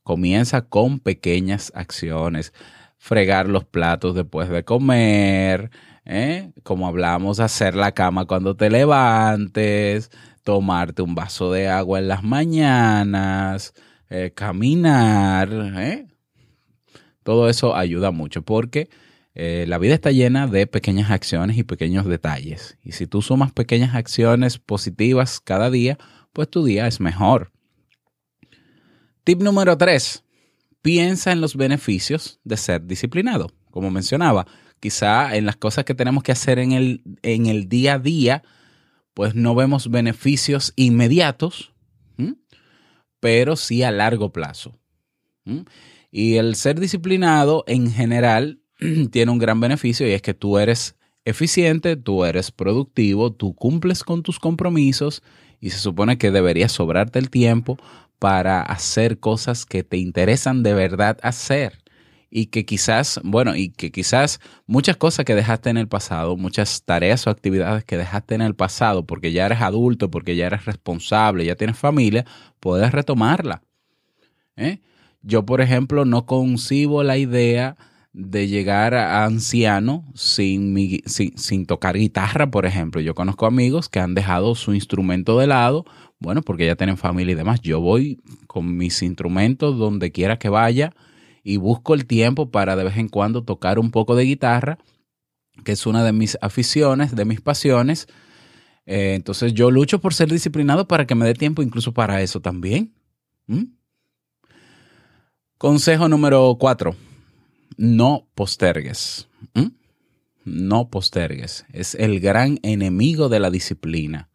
Comienza 0.03 0.61
con 0.61 0.99
pequeñas 0.99 1.71
acciones. 1.75 2.53
Fregar 2.97 3.47
los 3.47 3.65
platos 3.65 4.15
después 4.15 4.49
de 4.49 4.63
comer, 4.63 5.69
¿eh? 6.05 6.51
como 6.63 6.87
hablamos, 6.87 7.39
hacer 7.39 7.75
la 7.75 7.91
cama 7.91 8.25
cuando 8.25 8.55
te 8.55 8.69
levantes, 8.69 10.09
tomarte 10.43 11.01
un 11.01 11.13
vaso 11.13 11.51
de 11.51 11.67
agua 11.67 11.99
en 11.99 12.07
las 12.07 12.23
mañanas, 12.23 13.73
eh, 14.09 14.31
caminar. 14.33 15.49
Todo 17.23 17.49
eso 17.49 17.75
ayuda 17.75 18.11
mucho 18.11 18.43
porque 18.43 18.89
eh, 19.37 19.65
la 19.67 19.77
vida 19.77 19.93
está 19.93 20.11
llena 20.11 20.47
de 20.47 20.65
pequeñas 20.65 21.11
acciones 21.11 21.57
y 21.57 21.63
pequeños 21.63 22.05
detalles. 22.05 22.77
Y 22.81 22.93
si 22.93 23.05
tú 23.05 23.21
sumas 23.21 23.51
pequeñas 23.51 23.93
acciones 23.93 24.59
positivas 24.59 25.41
cada 25.41 25.69
día, 25.69 25.97
pues 26.31 26.49
tu 26.49 26.63
día 26.63 26.87
es 26.87 27.01
mejor. 27.01 27.51
Tip 29.25 29.41
número 29.41 29.77
3. 29.77 30.23
Piensa 30.81 31.33
en 31.33 31.41
los 31.41 31.57
beneficios 31.57 32.39
de 32.45 32.55
ser 32.55 32.85
disciplinado. 32.87 33.51
Como 33.71 33.91
mencionaba, 33.91 34.47
quizá 34.79 35.35
en 35.35 35.45
las 35.45 35.57
cosas 35.57 35.83
que 35.83 35.95
tenemos 35.95 36.23
que 36.23 36.31
hacer 36.31 36.57
en 36.57 36.71
el, 36.71 37.01
en 37.21 37.47
el 37.47 37.67
día 37.67 37.95
a 37.95 37.99
día, 37.99 38.43
pues 39.13 39.35
no 39.35 39.53
vemos 39.53 39.91
beneficios 39.91 40.71
inmediatos, 40.77 41.73
pero 43.19 43.55
sí 43.57 43.83
a 43.83 43.91
largo 43.91 44.31
plazo. 44.31 44.79
Y 46.09 46.35
el 46.35 46.55
ser 46.55 46.79
disciplinado 46.79 47.65
en 47.67 47.91
general 47.91 48.61
tiene 49.11 49.31
un 49.31 49.37
gran 49.37 49.59
beneficio 49.59 50.07
y 50.07 50.11
es 50.11 50.21
que 50.21 50.33
tú 50.33 50.57
eres 50.57 50.95
eficiente, 51.25 51.95
tú 51.95 52.23
eres 52.23 52.51
productivo, 52.51 53.31
tú 53.31 53.53
cumples 53.55 54.03
con 54.03 54.23
tus 54.23 54.39
compromisos 54.39 55.23
y 55.59 55.71
se 55.71 55.79
supone 55.79 56.17
que 56.17 56.31
debería 56.31 56.69
sobrarte 56.69 57.19
el 57.19 57.29
tiempo 57.29 57.77
para 58.19 58.61
hacer 58.61 59.19
cosas 59.19 59.65
que 59.65 59.83
te 59.83 59.97
interesan 59.97 60.63
de 60.63 60.73
verdad 60.73 61.17
hacer 61.23 61.83
y 62.29 62.47
que 62.47 62.65
quizás, 62.65 63.19
bueno, 63.23 63.55
y 63.55 63.69
que 63.69 63.91
quizás 63.91 64.39
muchas 64.67 64.97
cosas 64.97 65.25
que 65.25 65.35
dejaste 65.35 65.69
en 65.69 65.77
el 65.77 65.87
pasado, 65.87 66.35
muchas 66.35 66.83
tareas 66.83 67.25
o 67.27 67.29
actividades 67.29 67.85
que 67.85 67.97
dejaste 67.97 68.35
en 68.35 68.41
el 68.41 68.55
pasado 68.55 69.05
porque 69.05 69.31
ya 69.31 69.45
eres 69.45 69.61
adulto, 69.61 70.11
porque 70.11 70.35
ya 70.35 70.47
eres 70.47 70.65
responsable, 70.65 71.45
ya 71.45 71.55
tienes 71.55 71.77
familia, 71.77 72.25
puedes 72.59 72.91
retomarla. 72.91 73.61
¿eh? 74.57 74.79
Yo, 75.21 75.45
por 75.45 75.61
ejemplo, 75.61 76.03
no 76.05 76.25
concibo 76.25 77.03
la 77.03 77.17
idea 77.17 77.77
de 78.17 78.47
llegar 78.47 78.93
a 78.93 79.25
anciano 79.25 80.05
sin, 80.15 80.73
sin, 81.05 81.65
tocar 81.65 81.97
guitarra, 81.97 82.49
por 82.49 82.65
ejemplo. 82.65 83.01
Yo 83.01 83.13
conozco 83.13 83.45
amigos 83.45 83.89
que 83.89 83.99
han 83.99 84.15
dejado 84.15 84.55
su 84.55 84.73
instrumento 84.73 85.37
de 85.37 85.47
lado, 85.47 85.83
bueno, 86.17 86.41
porque 86.41 86.65
ya 86.65 86.77
tienen 86.77 86.95
familia 86.95 87.33
y 87.33 87.35
demás. 87.35 87.59
Yo 87.59 87.81
voy 87.81 88.21
con 88.47 88.77
mis 88.77 89.01
instrumentos 89.01 89.77
donde 89.77 90.13
quiera 90.13 90.39
que 90.39 90.47
vaya 90.47 90.93
y 91.43 91.57
busco 91.57 91.93
el 91.93 92.05
tiempo 92.05 92.51
para 92.51 92.77
de 92.77 92.85
vez 92.85 92.95
en 92.95 93.09
cuando 93.09 93.43
tocar 93.43 93.79
un 93.79 93.91
poco 93.91 94.15
de 94.15 94.23
guitarra, 94.23 94.77
que 95.65 95.73
es 95.73 95.85
una 95.85 96.01
de 96.05 96.13
mis 96.13 96.37
aficiones, 96.39 97.13
de 97.17 97.25
mis 97.25 97.41
pasiones. 97.41 98.07
Eh, 98.85 99.15
entonces 99.15 99.53
yo 99.53 99.71
lucho 99.71 99.99
por 99.99 100.13
ser 100.13 100.31
disciplinado 100.31 100.87
para 100.87 101.05
que 101.05 101.15
me 101.15 101.25
dé 101.25 101.33
tiempo 101.33 101.61
incluso 101.61 101.93
para 101.93 102.21
eso 102.21 102.39
también. 102.39 102.93
¿Mm? 103.47 103.63
Consejo 105.57 106.07
número 106.07 106.55
cuatro 106.57 106.95
no 107.77 108.27
postergues. 108.35 109.27
No 110.43 110.89
postergues. 110.89 111.65
Es 111.73 111.95
el 111.95 112.19
gran 112.19 112.59
enemigo 112.61 113.29
de 113.29 113.39
la 113.39 113.49
disciplina. 113.49 114.29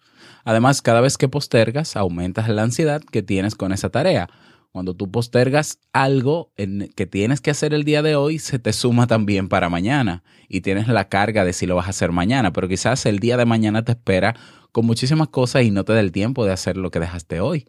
Además, 0.45 0.83
cada 0.83 1.01
vez 1.01 1.17
que 1.17 1.29
postergas, 1.29 1.97
aumentas 1.97 2.49
la 2.49 2.63
ansiedad 2.63 3.03
que 3.03 3.23
tienes 3.23 3.55
con 3.55 3.73
esa 3.73 3.91
tarea. 3.91 4.29
Cuando 4.73 4.95
tú 4.95 5.11
postergas 5.11 5.81
algo 5.93 6.53
que 6.95 7.07
tienes 7.07 7.41
que 7.41 7.51
hacer 7.51 7.75
el 7.75 7.85
día 7.85 8.03
de 8.03 8.15
hoy, 8.15 8.39
se 8.39 8.59
te 8.59 8.73
suma 8.73 9.07
también 9.07 9.49
para 9.49 9.69
mañana 9.69 10.23
y 10.49 10.61
tienes 10.61 10.87
la 10.87 11.09
carga 11.09 11.45
de 11.45 11.53
si 11.53 11.67
lo 11.67 11.75
vas 11.75 11.87
a 11.87 11.91
hacer 11.91 12.13
mañana, 12.13 12.53
pero 12.53 12.69
quizás 12.69 13.05
el 13.07 13.19
día 13.19 13.37
de 13.37 13.47
mañana 13.47 13.85
te 13.85 13.93
espera 13.93 14.37
con 14.71 14.87
muchísimas 14.87 15.29
cosas 15.29 15.65
y 15.65 15.73
no 15.73 15.85
te 15.85 15.93
da 15.93 16.01
el 16.01 16.13
tiempo 16.13 16.45
de 16.45 16.53
hacer 16.53 16.77
lo 16.77 16.93
que 16.93 17.01
dejaste 17.01 17.41
hoy. 17.41 17.67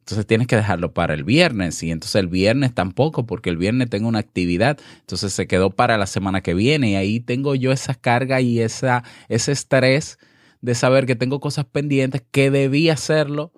Entonces 0.00 0.26
tienes 0.26 0.46
que 0.46 0.56
dejarlo 0.56 0.92
para 0.92 1.14
el 1.14 1.24
viernes 1.24 1.82
y 1.82 1.90
entonces 1.90 2.16
el 2.16 2.26
viernes 2.26 2.74
tampoco 2.74 3.26
porque 3.26 3.50
el 3.50 3.56
viernes 3.56 3.90
tengo 3.90 4.08
una 4.08 4.18
actividad, 4.18 4.78
entonces 5.00 5.32
se 5.32 5.46
quedó 5.46 5.70
para 5.70 5.98
la 5.98 6.06
semana 6.06 6.40
que 6.40 6.54
viene 6.54 6.90
y 6.90 6.94
ahí 6.96 7.20
tengo 7.20 7.54
yo 7.54 7.70
esa 7.70 7.94
carga 7.94 8.40
y 8.40 8.60
esa, 8.60 9.04
ese 9.28 9.52
estrés 9.52 10.18
de 10.62 10.74
saber 10.74 11.06
que 11.06 11.16
tengo 11.16 11.40
cosas 11.40 11.64
pendientes, 11.66 12.22
que 12.30 12.50
debí 12.50 12.90
hacerlo, 12.90 13.52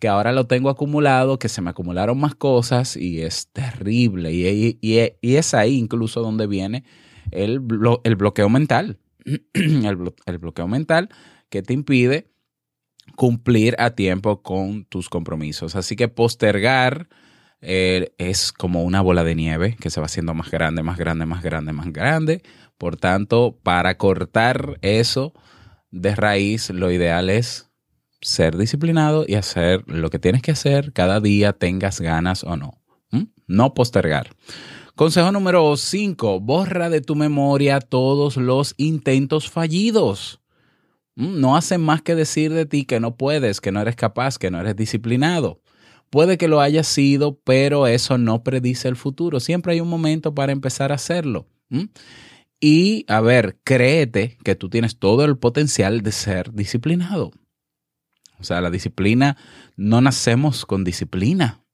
que 0.00 0.08
ahora 0.08 0.32
lo 0.32 0.46
tengo 0.46 0.70
acumulado, 0.70 1.38
que 1.38 1.48
se 1.48 1.60
me 1.60 1.70
acumularon 1.70 2.18
más 2.18 2.34
cosas 2.34 2.96
y 2.96 3.20
es 3.22 3.48
terrible 3.52 4.32
y, 4.32 4.78
y, 4.80 5.34
es 5.36 5.54
ahí 5.54 5.76
incluso 5.76 6.22
donde 6.22 6.46
viene 6.46 6.84
el, 7.30 7.60
el 8.04 8.16
bloqueo 8.16 8.48
mental. 8.48 8.98
el, 9.54 10.38
bloqueo 10.38 10.66
mental 10.66 11.08
que 11.48 11.62
te 11.62 11.72
impide 11.72 12.31
cumplir 13.16 13.76
a 13.78 13.90
tiempo 13.90 14.42
con 14.42 14.84
tus 14.84 15.08
compromisos. 15.08 15.76
Así 15.76 15.96
que 15.96 16.08
postergar 16.08 17.08
eh, 17.60 18.12
es 18.18 18.52
como 18.52 18.82
una 18.82 19.00
bola 19.00 19.24
de 19.24 19.34
nieve 19.34 19.76
que 19.80 19.90
se 19.90 20.00
va 20.00 20.06
haciendo 20.06 20.34
más 20.34 20.50
grande, 20.50 20.82
más 20.82 20.98
grande, 20.98 21.26
más 21.26 21.42
grande, 21.42 21.72
más 21.72 21.92
grande. 21.92 22.42
Por 22.78 22.96
tanto, 22.96 23.58
para 23.62 23.96
cortar 23.96 24.78
eso 24.82 25.32
de 25.90 26.14
raíz, 26.16 26.70
lo 26.70 26.90
ideal 26.90 27.30
es 27.30 27.70
ser 28.20 28.56
disciplinado 28.56 29.24
y 29.26 29.34
hacer 29.34 29.84
lo 29.86 30.10
que 30.10 30.18
tienes 30.18 30.42
que 30.42 30.52
hacer 30.52 30.92
cada 30.92 31.20
día, 31.20 31.52
tengas 31.52 32.00
ganas 32.00 32.44
o 32.44 32.56
no. 32.56 32.78
No 33.48 33.74
postergar. 33.74 34.30
Consejo 34.94 35.32
número 35.32 35.76
5, 35.76 36.40
borra 36.40 36.88
de 36.88 37.00
tu 37.00 37.14
memoria 37.14 37.80
todos 37.80 38.36
los 38.36 38.74
intentos 38.78 39.50
fallidos. 39.50 40.41
No 41.14 41.56
hacen 41.56 41.80
más 41.80 42.02
que 42.02 42.14
decir 42.14 42.52
de 42.52 42.66
ti 42.66 42.84
que 42.84 43.00
no 43.00 43.16
puedes, 43.16 43.60
que 43.60 43.72
no 43.72 43.80
eres 43.80 43.96
capaz, 43.96 44.38
que 44.38 44.50
no 44.50 44.60
eres 44.60 44.76
disciplinado. 44.76 45.60
Puede 46.10 46.38
que 46.38 46.48
lo 46.48 46.60
hayas 46.60 46.86
sido, 46.86 47.38
pero 47.44 47.86
eso 47.86 48.18
no 48.18 48.42
predice 48.42 48.88
el 48.88 48.96
futuro. 48.96 49.40
Siempre 49.40 49.72
hay 49.72 49.80
un 49.80 49.88
momento 49.88 50.34
para 50.34 50.52
empezar 50.52 50.92
a 50.92 50.96
hacerlo. 50.96 51.46
Y, 52.60 53.04
a 53.08 53.20
ver, 53.20 53.58
créete 53.64 54.38
que 54.44 54.54
tú 54.54 54.68
tienes 54.68 54.98
todo 54.98 55.24
el 55.24 55.38
potencial 55.38 56.02
de 56.02 56.12
ser 56.12 56.52
disciplinado. 56.52 57.32
O 58.38 58.44
sea, 58.44 58.60
la 58.60 58.70
disciplina, 58.70 59.36
no 59.76 60.00
nacemos 60.00 60.66
con 60.66 60.84
disciplina. 60.84 61.64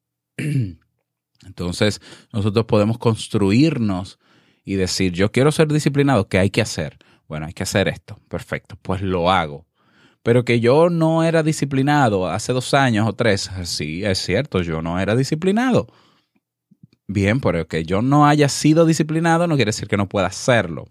Entonces, 1.46 2.00
nosotros 2.32 2.66
podemos 2.66 2.98
construirnos 2.98 4.18
y 4.64 4.74
decir, 4.74 5.12
yo 5.12 5.32
quiero 5.32 5.50
ser 5.50 5.68
disciplinado, 5.68 6.28
¿qué 6.28 6.38
hay 6.38 6.50
que 6.50 6.60
hacer? 6.60 6.98
Bueno, 7.28 7.46
hay 7.46 7.52
que 7.52 7.62
hacer 7.62 7.88
esto. 7.88 8.18
Perfecto, 8.28 8.76
pues 8.80 9.02
lo 9.02 9.30
hago. 9.30 9.66
Pero 10.22 10.44
que 10.44 10.60
yo 10.60 10.90
no 10.90 11.22
era 11.22 11.42
disciplinado 11.42 12.26
hace 12.26 12.52
dos 12.52 12.74
años 12.74 13.06
o 13.08 13.12
tres, 13.12 13.50
sí, 13.64 14.04
es 14.04 14.18
cierto, 14.18 14.62
yo 14.62 14.82
no 14.82 14.98
era 14.98 15.14
disciplinado. 15.14 15.86
Bien, 17.06 17.40
pero 17.40 17.66
que 17.68 17.84
yo 17.84 18.02
no 18.02 18.26
haya 18.26 18.48
sido 18.48 18.84
disciplinado 18.84 19.46
no 19.46 19.56
quiere 19.56 19.70
decir 19.70 19.88
que 19.88 19.96
no 19.96 20.08
pueda 20.08 20.26
hacerlo. 20.26 20.86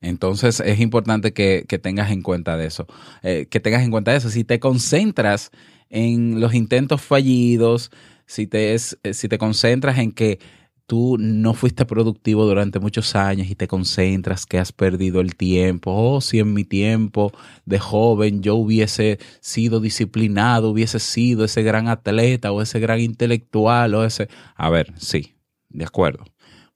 Entonces 0.00 0.60
es 0.60 0.80
importante 0.80 1.32
que, 1.32 1.64
tengas 1.82 2.10
en 2.10 2.22
cuenta 2.22 2.56
de 2.56 2.66
eso. 2.66 2.86
Eh, 3.22 3.46
que 3.50 3.60
tengas 3.60 3.82
en 3.82 3.90
cuenta 3.90 4.14
eso. 4.14 4.30
Si 4.30 4.44
te 4.44 4.60
concentras 4.60 5.50
en 5.88 6.40
los 6.40 6.54
intentos 6.54 7.02
fallidos, 7.02 7.90
si 8.26 8.46
te, 8.46 8.74
es, 8.74 8.98
eh, 9.02 9.14
si 9.14 9.28
te 9.28 9.38
concentras 9.38 9.98
en 9.98 10.12
que 10.12 10.40
tú 10.86 11.16
no 11.18 11.52
fuiste 11.54 11.84
productivo 11.84 12.46
durante 12.46 12.78
muchos 12.78 13.16
años 13.16 13.48
y 13.50 13.56
te 13.56 13.66
concentras 13.66 14.46
que 14.46 14.58
has 14.58 14.72
perdido 14.72 15.20
el 15.20 15.34
tiempo. 15.36 15.92
Oh, 15.92 16.20
si 16.20 16.38
en 16.38 16.54
mi 16.54 16.64
tiempo 16.64 17.32
de 17.64 17.78
joven 17.78 18.42
yo 18.42 18.54
hubiese 18.54 19.18
sido 19.40 19.80
disciplinado, 19.80 20.70
hubiese 20.70 21.00
sido 21.00 21.44
ese 21.44 21.62
gran 21.62 21.88
atleta 21.88 22.52
o 22.52 22.62
ese 22.62 22.78
gran 22.80 23.00
intelectual 23.00 23.94
o 23.94 24.04
ese... 24.04 24.28
A 24.54 24.70
ver, 24.70 24.94
sí, 24.96 25.34
de 25.68 25.84
acuerdo. 25.84 26.24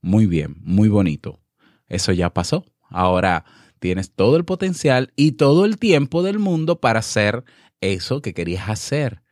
Muy 0.02 0.26
bien, 0.26 0.56
muy 0.60 0.88
bonito. 0.88 1.40
Eso 1.88 2.12
ya 2.12 2.30
pasó. 2.30 2.64
Ahora 2.88 3.44
tienes 3.78 4.12
todo 4.12 4.36
el 4.36 4.44
potencial 4.44 5.12
y 5.16 5.32
todo 5.32 5.64
el 5.64 5.78
tiempo 5.78 6.22
del 6.22 6.38
mundo 6.38 6.80
para 6.80 6.98
hacer 6.98 7.44
eso 7.80 8.20
que 8.22 8.34
querías 8.34 8.68
hacer. 8.68 9.22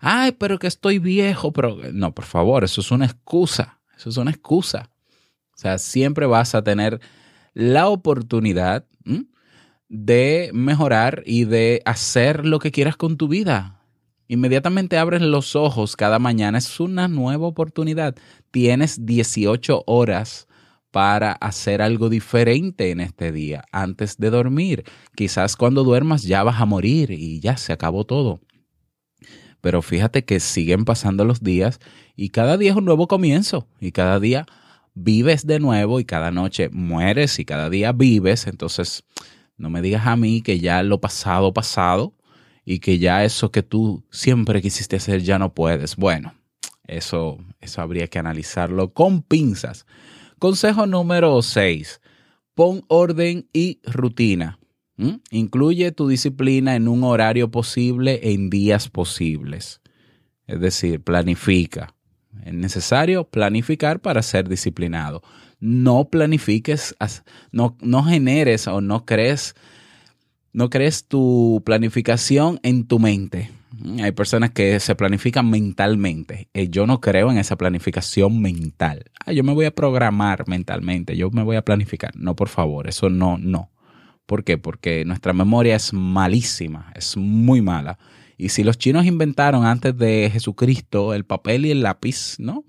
Ay, 0.00 0.32
pero 0.32 0.58
que 0.58 0.66
estoy 0.66 0.98
viejo, 0.98 1.52
pero 1.52 1.78
no, 1.92 2.14
por 2.14 2.24
favor, 2.24 2.64
eso 2.64 2.80
es 2.80 2.90
una 2.90 3.06
excusa. 3.06 3.80
Eso 3.96 4.10
es 4.10 4.16
una 4.16 4.30
excusa. 4.30 4.90
O 5.54 5.58
sea, 5.58 5.78
siempre 5.78 6.26
vas 6.26 6.54
a 6.54 6.62
tener 6.62 7.00
la 7.54 7.88
oportunidad 7.88 8.84
de 9.88 10.50
mejorar 10.52 11.22
y 11.24 11.44
de 11.44 11.80
hacer 11.84 12.44
lo 12.44 12.58
que 12.58 12.70
quieras 12.70 12.96
con 12.96 13.16
tu 13.16 13.28
vida. 13.28 13.80
Inmediatamente 14.28 14.98
abres 14.98 15.22
los 15.22 15.54
ojos 15.54 15.96
cada 15.96 16.18
mañana, 16.18 16.58
es 16.58 16.80
una 16.80 17.08
nueva 17.08 17.46
oportunidad. 17.46 18.16
Tienes 18.50 19.06
18 19.06 19.84
horas 19.86 20.48
para 20.90 21.32
hacer 21.32 21.80
algo 21.80 22.08
diferente 22.08 22.90
en 22.90 23.00
este 23.00 23.30
día 23.30 23.64
antes 23.70 24.18
de 24.18 24.30
dormir. 24.30 24.84
Quizás 25.14 25.56
cuando 25.56 25.84
duermas 25.84 26.22
ya 26.24 26.42
vas 26.42 26.60
a 26.60 26.66
morir 26.66 27.10
y 27.12 27.40
ya 27.40 27.56
se 27.56 27.72
acabó 27.72 28.04
todo. 28.04 28.40
Pero 29.60 29.82
fíjate 29.82 30.24
que 30.24 30.40
siguen 30.40 30.84
pasando 30.84 31.24
los 31.24 31.42
días 31.42 31.80
y 32.16 32.30
cada 32.30 32.56
día 32.56 32.70
es 32.70 32.76
un 32.76 32.86
nuevo 32.86 33.06
comienzo 33.06 33.68
y 33.78 33.92
cada 33.92 34.18
día 34.18 34.46
vives 34.94 35.46
de 35.46 35.60
nuevo 35.60 36.00
y 36.00 36.04
cada 36.04 36.30
noche 36.30 36.70
mueres 36.70 37.38
y 37.38 37.44
cada 37.44 37.68
día 37.68 37.92
vives. 37.92 38.46
Entonces, 38.46 39.04
no 39.58 39.70
me 39.70 39.82
digas 39.82 40.06
a 40.06 40.16
mí 40.16 40.42
que 40.42 40.58
ya 40.58 40.82
lo 40.82 41.00
pasado, 41.00 41.52
pasado 41.52 42.14
y 42.64 42.80
que 42.80 42.98
ya 42.98 43.24
eso 43.24 43.52
que 43.52 43.62
tú 43.62 44.02
siempre 44.10 44.62
quisiste 44.62 44.96
hacer 44.96 45.22
ya 45.22 45.38
no 45.38 45.54
puedes. 45.54 45.96
Bueno, 45.96 46.34
eso, 46.86 47.38
eso 47.60 47.82
habría 47.82 48.08
que 48.08 48.18
analizarlo 48.18 48.92
con 48.92 49.22
pinzas. 49.22 49.86
Consejo 50.38 50.86
número 50.86 51.40
6. 51.42 52.00
Pon 52.54 52.82
orden 52.88 53.48
y 53.52 53.80
rutina. 53.84 54.58
¿Mm? 54.96 55.16
Incluye 55.30 55.92
tu 55.92 56.08
disciplina 56.08 56.74
en 56.74 56.88
un 56.88 57.04
horario 57.04 57.50
posible 57.50 58.32
en 58.32 58.48
días 58.48 58.88
posibles. 58.88 59.82
Es 60.46 60.60
decir, 60.60 61.02
planifica. 61.02 61.95
Es 62.44 62.54
necesario 62.54 63.24
planificar 63.24 64.00
para 64.00 64.22
ser 64.22 64.48
disciplinado. 64.48 65.22
No 65.58 66.08
planifiques, 66.08 66.94
no, 67.52 67.76
no 67.80 68.04
generes 68.04 68.66
o 68.66 68.80
no 68.80 69.04
crees, 69.04 69.54
no 70.52 70.70
crees 70.70 71.06
tu 71.06 71.62
planificación 71.64 72.60
en 72.62 72.86
tu 72.86 72.98
mente. 72.98 73.50
Hay 74.02 74.12
personas 74.12 74.50
que 74.50 74.80
se 74.80 74.94
planifican 74.94 75.50
mentalmente. 75.50 76.48
Eh, 76.54 76.68
yo 76.68 76.86
no 76.86 77.00
creo 77.00 77.30
en 77.30 77.38
esa 77.38 77.56
planificación 77.56 78.40
mental. 78.40 79.04
Ah, 79.24 79.32
yo 79.32 79.44
me 79.44 79.52
voy 79.52 79.66
a 79.66 79.74
programar 79.74 80.48
mentalmente, 80.48 81.16
yo 81.16 81.30
me 81.30 81.42
voy 81.42 81.56
a 81.56 81.62
planificar. 81.62 82.12
No, 82.16 82.36
por 82.36 82.48
favor, 82.48 82.88
eso 82.88 83.10
no, 83.10 83.36
no. 83.38 83.70
¿Por 84.24 84.44
qué? 84.44 84.58
Porque 84.58 85.04
nuestra 85.04 85.32
memoria 85.32 85.76
es 85.76 85.92
malísima, 85.92 86.92
es 86.94 87.16
muy 87.16 87.62
mala. 87.62 87.98
Y 88.36 88.50
si 88.50 88.64
los 88.64 88.78
chinos 88.78 89.06
inventaron 89.06 89.64
antes 89.64 89.96
de 89.96 90.30
Jesucristo 90.32 91.14
el 91.14 91.24
papel 91.24 91.66
y 91.66 91.70
el 91.70 91.82
lápiz, 91.82 92.36
¿no? 92.38 92.64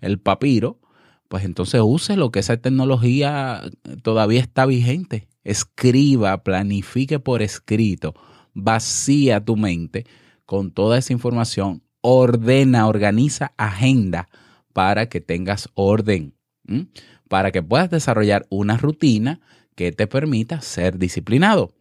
El 0.00 0.18
papiro, 0.18 0.80
pues 1.28 1.44
entonces 1.44 1.80
úselo, 1.82 2.30
que 2.30 2.40
esa 2.40 2.56
tecnología 2.56 3.62
todavía 4.02 4.40
está 4.40 4.66
vigente. 4.66 5.28
Escriba, 5.44 6.42
planifique 6.42 7.18
por 7.18 7.42
escrito, 7.42 8.14
vacía 8.52 9.44
tu 9.44 9.56
mente 9.56 10.06
con 10.44 10.70
toda 10.70 10.98
esa 10.98 11.12
información, 11.12 11.82
ordena, 12.00 12.86
organiza 12.86 13.52
agenda 13.56 14.28
para 14.72 15.08
que 15.08 15.20
tengas 15.20 15.68
orden, 15.74 16.34
para 17.28 17.50
que 17.52 17.62
puedas 17.62 17.90
desarrollar 17.90 18.46
una 18.50 18.76
rutina 18.76 19.40
que 19.74 19.92
te 19.92 20.06
permita 20.06 20.60
ser 20.60 20.98
disciplinado. 20.98 21.72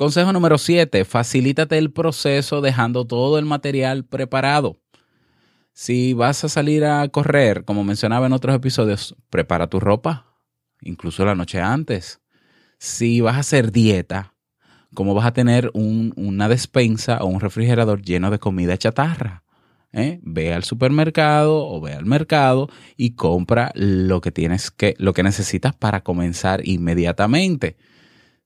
Consejo 0.00 0.32
número 0.32 0.56
7. 0.56 1.04
Facilítate 1.04 1.76
el 1.76 1.92
proceso 1.92 2.62
dejando 2.62 3.06
todo 3.06 3.38
el 3.38 3.44
material 3.44 4.06
preparado. 4.06 4.80
Si 5.74 6.14
vas 6.14 6.42
a 6.42 6.48
salir 6.48 6.86
a 6.86 7.06
correr, 7.08 7.66
como 7.66 7.84
mencionaba 7.84 8.24
en 8.24 8.32
otros 8.32 8.56
episodios, 8.56 9.14
prepara 9.28 9.66
tu 9.66 9.78
ropa, 9.78 10.24
incluso 10.80 11.26
la 11.26 11.34
noche 11.34 11.60
antes. 11.60 12.22
Si 12.78 13.20
vas 13.20 13.36
a 13.36 13.40
hacer 13.40 13.72
dieta, 13.72 14.32
¿cómo 14.94 15.12
vas 15.12 15.26
a 15.26 15.34
tener 15.34 15.70
una 15.74 16.48
despensa 16.48 17.18
o 17.22 17.26
un 17.26 17.40
refrigerador 17.40 18.00
lleno 18.00 18.30
de 18.30 18.38
comida 18.38 18.78
chatarra? 18.78 19.44
¿eh? 19.92 20.18
ve 20.22 20.54
al 20.54 20.64
supermercado 20.64 21.66
o 21.68 21.78
ve 21.78 21.92
al 21.92 22.06
mercado 22.06 22.70
y 22.96 23.16
compra 23.16 23.70
lo 23.74 24.22
que 24.22 24.32
tienes 24.32 24.70
que, 24.70 24.94
lo 24.96 25.12
que 25.12 25.22
necesitas 25.22 25.74
para 25.74 26.00
comenzar 26.02 26.66
inmediatamente. 26.66 27.76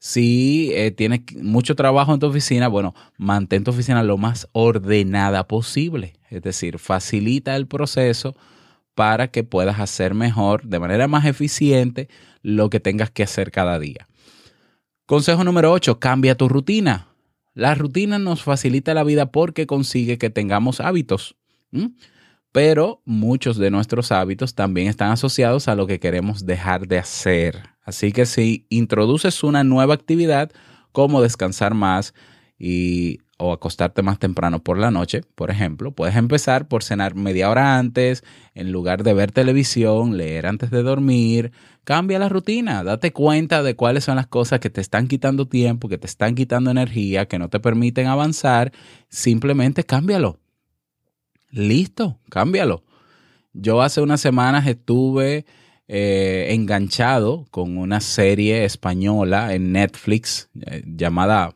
Si 0.06 0.70
eh, 0.74 0.90
tienes 0.90 1.22
mucho 1.40 1.74
trabajo 1.74 2.12
en 2.12 2.20
tu 2.20 2.26
oficina, 2.26 2.68
bueno, 2.68 2.94
mantén 3.16 3.64
tu 3.64 3.70
oficina 3.70 4.02
lo 4.02 4.18
más 4.18 4.46
ordenada 4.52 5.48
posible. 5.48 6.12
Es 6.28 6.42
decir, 6.42 6.78
facilita 6.78 7.56
el 7.56 7.66
proceso 7.66 8.36
para 8.94 9.28
que 9.28 9.44
puedas 9.44 9.80
hacer 9.80 10.12
mejor, 10.12 10.66
de 10.66 10.78
manera 10.78 11.08
más 11.08 11.24
eficiente, 11.24 12.10
lo 12.42 12.68
que 12.68 12.80
tengas 12.80 13.10
que 13.10 13.22
hacer 13.22 13.50
cada 13.50 13.78
día. 13.78 14.06
Consejo 15.06 15.42
número 15.42 15.72
8, 15.72 15.98
cambia 16.00 16.34
tu 16.34 16.50
rutina. 16.50 17.08
La 17.54 17.74
rutina 17.74 18.18
nos 18.18 18.42
facilita 18.42 18.92
la 18.92 19.04
vida 19.04 19.32
porque 19.32 19.66
consigue 19.66 20.18
que 20.18 20.28
tengamos 20.28 20.80
hábitos. 20.80 21.34
Pero 22.52 23.00
muchos 23.06 23.56
de 23.56 23.70
nuestros 23.70 24.12
hábitos 24.12 24.54
también 24.54 24.88
están 24.88 25.12
asociados 25.12 25.66
a 25.66 25.74
lo 25.74 25.86
que 25.86 25.98
queremos 25.98 26.44
dejar 26.44 26.88
de 26.88 26.98
hacer. 26.98 27.73
Así 27.84 28.12
que 28.12 28.26
si 28.26 28.66
introduces 28.70 29.44
una 29.44 29.62
nueva 29.62 29.94
actividad 29.94 30.50
como 30.92 31.22
descansar 31.22 31.74
más 31.74 32.14
y 32.58 33.20
o 33.36 33.52
acostarte 33.52 34.02
más 34.02 34.18
temprano 34.18 34.62
por 34.62 34.78
la 34.78 34.90
noche, 34.90 35.22
por 35.34 35.50
ejemplo, 35.50 35.92
puedes 35.92 36.16
empezar 36.16 36.68
por 36.68 36.84
cenar 36.84 37.14
media 37.14 37.50
hora 37.50 37.78
antes, 37.78 38.22
en 38.54 38.70
lugar 38.70 39.02
de 39.02 39.12
ver 39.12 39.32
televisión, 39.32 40.16
leer 40.16 40.46
antes 40.46 40.70
de 40.70 40.82
dormir. 40.82 41.52
Cambia 41.82 42.18
la 42.18 42.28
rutina, 42.28 42.84
date 42.84 43.12
cuenta 43.12 43.62
de 43.62 43.74
cuáles 43.74 44.04
son 44.04 44.16
las 44.16 44.28
cosas 44.28 44.60
que 44.60 44.70
te 44.70 44.80
están 44.80 45.08
quitando 45.08 45.48
tiempo, 45.48 45.88
que 45.88 45.98
te 45.98 46.06
están 46.06 46.34
quitando 46.34 46.70
energía, 46.70 47.26
que 47.26 47.38
no 47.38 47.48
te 47.48 47.60
permiten 47.60 48.06
avanzar. 48.06 48.72
Simplemente 49.08 49.84
cámbialo. 49.84 50.38
Listo, 51.50 52.18
cámbialo. 52.30 52.84
Yo 53.52 53.82
hace 53.82 54.00
unas 54.00 54.20
semanas 54.20 54.66
estuve 54.66 55.44
eh, 55.86 56.48
enganchado 56.50 57.46
con 57.50 57.76
una 57.76 58.00
serie 58.00 58.64
española 58.64 59.54
en 59.54 59.72
Netflix 59.72 60.48
eh, 60.62 60.82
llamada 60.86 61.54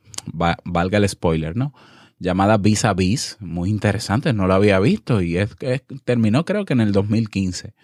valga 0.64 0.98
el 0.98 1.08
spoiler, 1.08 1.56
¿no? 1.56 1.72
Llamada 2.18 2.58
Vis 2.58 2.84
a 2.84 2.92
Vis, 2.94 3.36
muy 3.40 3.70
interesante, 3.70 4.32
no 4.32 4.46
lo 4.46 4.54
había 4.54 4.80
visto 4.80 5.22
y 5.22 5.38
es, 5.38 5.54
que 5.54 5.82
terminó 6.04 6.44
creo 6.44 6.64
que 6.64 6.74
en 6.74 6.80
el 6.80 6.92
2015. 6.92 7.74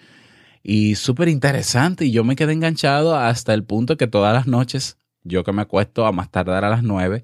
Y 0.63 0.97
súper 0.97 1.29
interesante 1.29 2.07
y 2.07 2.11
yo 2.11 2.25
me 2.25 2.37
quedé 2.37 2.53
enganchado 2.53 3.17
hasta 3.17 3.55
el 3.55 3.65
punto 3.65 3.97
que 3.97 4.07
todas 4.07 4.35
las 4.35 4.47
noches, 4.47 4.99
yo 5.23 5.45
que 5.45 5.53
me 5.53 5.63
acuesto 5.63 6.05
a 6.05 6.13
más 6.13 6.31
tardar 6.31 6.65
a 6.65 6.71
las 6.71 6.83
9, 6.83 7.23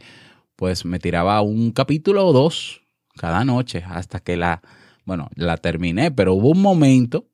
pues 0.57 0.85
me 0.85 0.99
tiraba 0.99 1.41
un 1.41 1.73
capítulo 1.73 2.27
o 2.27 2.33
dos 2.33 2.83
cada 3.17 3.45
noche 3.45 3.85
hasta 3.87 4.21
que 4.21 4.37
la, 4.37 4.63
bueno, 5.05 5.29
la 5.35 5.57
terminé, 5.57 6.11
pero 6.11 6.35
hubo 6.35 6.51
un 6.51 6.63
momento 6.63 7.27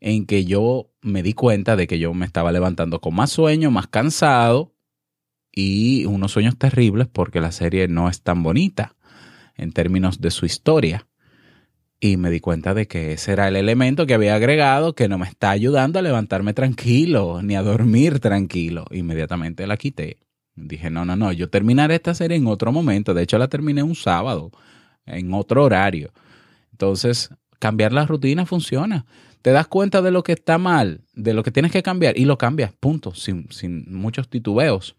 en 0.00 0.26
que 0.26 0.44
yo 0.44 0.90
me 1.00 1.22
di 1.22 1.32
cuenta 1.32 1.76
de 1.76 1.86
que 1.86 1.98
yo 1.98 2.12
me 2.14 2.26
estaba 2.26 2.52
levantando 2.52 3.00
con 3.00 3.14
más 3.14 3.30
sueño, 3.30 3.70
más 3.70 3.88
cansado 3.88 4.74
y 5.52 6.04
unos 6.06 6.32
sueños 6.32 6.56
terribles 6.56 7.08
porque 7.08 7.40
la 7.40 7.52
serie 7.52 7.88
no 7.88 8.08
es 8.08 8.22
tan 8.22 8.42
bonita 8.42 8.94
en 9.56 9.72
términos 9.72 10.20
de 10.20 10.30
su 10.30 10.46
historia. 10.46 11.06
Y 12.00 12.16
me 12.16 12.30
di 12.30 12.38
cuenta 12.38 12.74
de 12.74 12.86
que 12.86 13.12
ese 13.12 13.32
era 13.32 13.48
el 13.48 13.56
elemento 13.56 14.06
que 14.06 14.14
había 14.14 14.36
agregado 14.36 14.94
que 14.94 15.08
no 15.08 15.18
me 15.18 15.26
está 15.26 15.50
ayudando 15.50 15.98
a 15.98 16.02
levantarme 16.02 16.54
tranquilo 16.54 17.42
ni 17.42 17.56
a 17.56 17.62
dormir 17.62 18.20
tranquilo. 18.20 18.84
Inmediatamente 18.92 19.66
la 19.66 19.76
quité. 19.76 20.18
Dije, 20.54 20.90
no, 20.90 21.04
no, 21.04 21.16
no, 21.16 21.32
yo 21.32 21.50
terminaré 21.50 21.96
esta 21.96 22.14
serie 22.14 22.36
en 22.36 22.46
otro 22.46 22.70
momento. 22.72 23.14
De 23.14 23.22
hecho, 23.22 23.38
la 23.38 23.48
terminé 23.48 23.82
un 23.82 23.94
sábado, 23.94 24.52
en 25.06 25.32
otro 25.34 25.64
horario. 25.64 26.12
Entonces, 26.72 27.30
cambiar 27.58 27.92
la 27.92 28.06
rutina 28.06 28.46
funciona. 28.46 29.06
Te 29.42 29.52
das 29.52 29.68
cuenta 29.68 30.02
de 30.02 30.10
lo 30.10 30.22
que 30.22 30.32
está 30.32 30.58
mal, 30.58 31.02
de 31.14 31.32
lo 31.32 31.42
que 31.42 31.50
tienes 31.50 31.72
que 31.72 31.82
cambiar 31.82 32.18
y 32.18 32.24
lo 32.24 32.38
cambias, 32.38 32.72
punto, 32.72 33.14
sin, 33.14 33.50
sin 33.50 33.92
muchos 33.94 34.28
titubeos. 34.28 34.96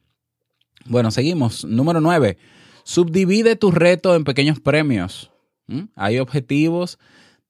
Bueno, 0.85 1.11
seguimos. 1.11 1.65
Número 1.65 2.01
9. 2.01 2.37
Subdivide 2.83 3.55
tu 3.55 3.71
reto 3.71 4.15
en 4.15 4.23
pequeños 4.23 4.59
premios. 4.59 5.31
¿Mm? 5.67 5.83
Hay 5.95 6.19
objetivos 6.19 6.97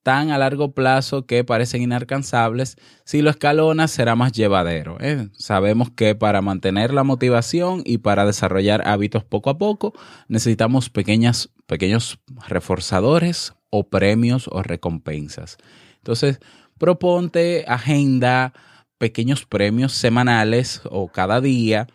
tan 0.03 0.31
a 0.31 0.37
largo 0.37 0.71
plazo 0.71 1.25
que 1.25 1.43
parecen 1.43 1.81
inalcanzables. 1.81 2.77
Si 3.05 3.21
lo 3.21 3.29
escalonas 3.29 3.91
será 3.91 4.15
más 4.15 4.31
llevadero. 4.31 4.97
¿eh? 4.99 5.29
Sabemos 5.37 5.91
que 5.91 6.15
para 6.15 6.41
mantener 6.41 6.93
la 6.93 7.03
motivación 7.03 7.83
y 7.85 7.99
para 7.99 8.25
desarrollar 8.25 8.87
hábitos 8.87 9.23
poco 9.23 9.49
a 9.49 9.57
poco 9.57 9.93
necesitamos 10.27 10.89
pequeñas, 10.89 11.49
pequeños 11.67 12.19
reforzadores 12.47 13.53
o 13.69 13.87
premios 13.89 14.47
o 14.51 14.63
recompensas. 14.63 15.57
Entonces, 15.97 16.39
proponte 16.77 17.65
agenda 17.67 18.53
pequeños 18.97 19.45
premios 19.45 19.93
semanales 19.93 20.81
o 20.85 21.07
cada 21.07 21.41
día 21.41 21.87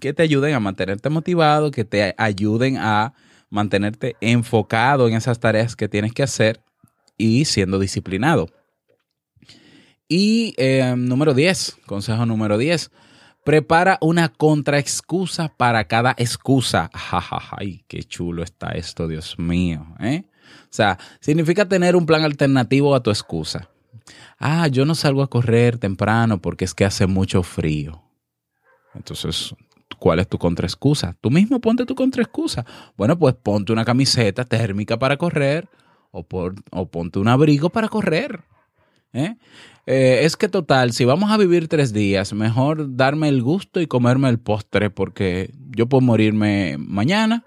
que 0.00 0.12
te 0.12 0.22
ayuden 0.22 0.54
a 0.54 0.60
mantenerte 0.60 1.08
motivado, 1.08 1.70
que 1.70 1.84
te 1.84 2.14
ayuden 2.16 2.76
a 2.78 3.14
mantenerte 3.48 4.16
enfocado 4.20 5.08
en 5.08 5.14
esas 5.14 5.40
tareas 5.40 5.74
que 5.74 5.88
tienes 5.88 6.12
que 6.12 6.22
hacer 6.22 6.60
y 7.18 7.44
siendo 7.44 7.78
disciplinado. 7.78 8.48
Y 10.08 10.54
eh, 10.56 10.94
número 10.96 11.34
10, 11.34 11.78
consejo 11.86 12.26
número 12.26 12.58
10, 12.58 12.90
prepara 13.44 13.98
una 14.00 14.28
contraexcusa 14.28 15.48
para 15.56 15.84
cada 15.84 16.14
excusa. 16.18 16.90
Ay, 17.56 17.84
qué 17.88 18.02
chulo 18.02 18.42
está 18.42 18.72
esto, 18.72 19.08
Dios 19.08 19.38
mío. 19.38 19.86
¿eh? 20.00 20.24
O 20.64 20.72
sea, 20.72 20.98
significa 21.20 21.68
tener 21.68 21.96
un 21.96 22.06
plan 22.06 22.24
alternativo 22.24 22.94
a 22.94 23.02
tu 23.02 23.10
excusa. 23.10 23.68
Ah, 24.38 24.68
yo 24.68 24.84
no 24.84 24.94
salgo 24.94 25.22
a 25.22 25.30
correr 25.30 25.78
temprano 25.78 26.40
porque 26.40 26.64
es 26.64 26.74
que 26.74 26.84
hace 26.84 27.06
mucho 27.06 27.42
frío. 27.42 28.02
Entonces, 28.94 29.54
¿Cuál 30.00 30.18
es 30.18 30.28
tu 30.28 30.38
contraexcusa? 30.38 31.14
Tú 31.20 31.30
mismo 31.30 31.60
ponte 31.60 31.84
tu 31.84 31.94
contraexcusa. 31.94 32.64
Bueno, 32.96 33.18
pues 33.18 33.34
ponte 33.34 33.70
una 33.70 33.84
camiseta 33.84 34.44
térmica 34.44 34.98
para 34.98 35.18
correr 35.18 35.68
o, 36.10 36.24
ponte 36.24 37.18
un 37.18 37.28
abrigo 37.28 37.68
para 37.68 37.88
correr. 37.88 38.40
¿eh? 39.12 39.36
Eh, 39.86 40.20
es 40.22 40.36
que 40.36 40.48
total, 40.48 40.92
si 40.92 41.04
vamos 41.04 41.30
a 41.30 41.36
vivir 41.36 41.68
tres 41.68 41.92
días, 41.92 42.32
mejor 42.32 42.96
darme 42.96 43.28
el 43.28 43.42
gusto 43.42 43.78
y 43.80 43.86
comerme 43.86 44.30
el 44.30 44.38
postre 44.38 44.88
porque 44.88 45.52
yo 45.76 45.86
puedo 45.86 46.00
morirme 46.00 46.76
mañana. 46.78 47.44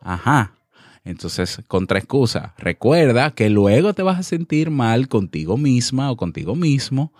Ajá. 0.00 0.54
Entonces, 1.04 1.62
contraexcusa. 1.66 2.54
Recuerda 2.58 3.30
que 3.32 3.48
luego 3.50 3.94
te 3.94 4.02
vas 4.02 4.18
a 4.18 4.22
sentir 4.22 4.70
mal 4.70 5.08
contigo 5.08 5.56
misma 5.56 6.10
o 6.10 6.16
contigo 6.16 6.54
mismo 6.54 7.12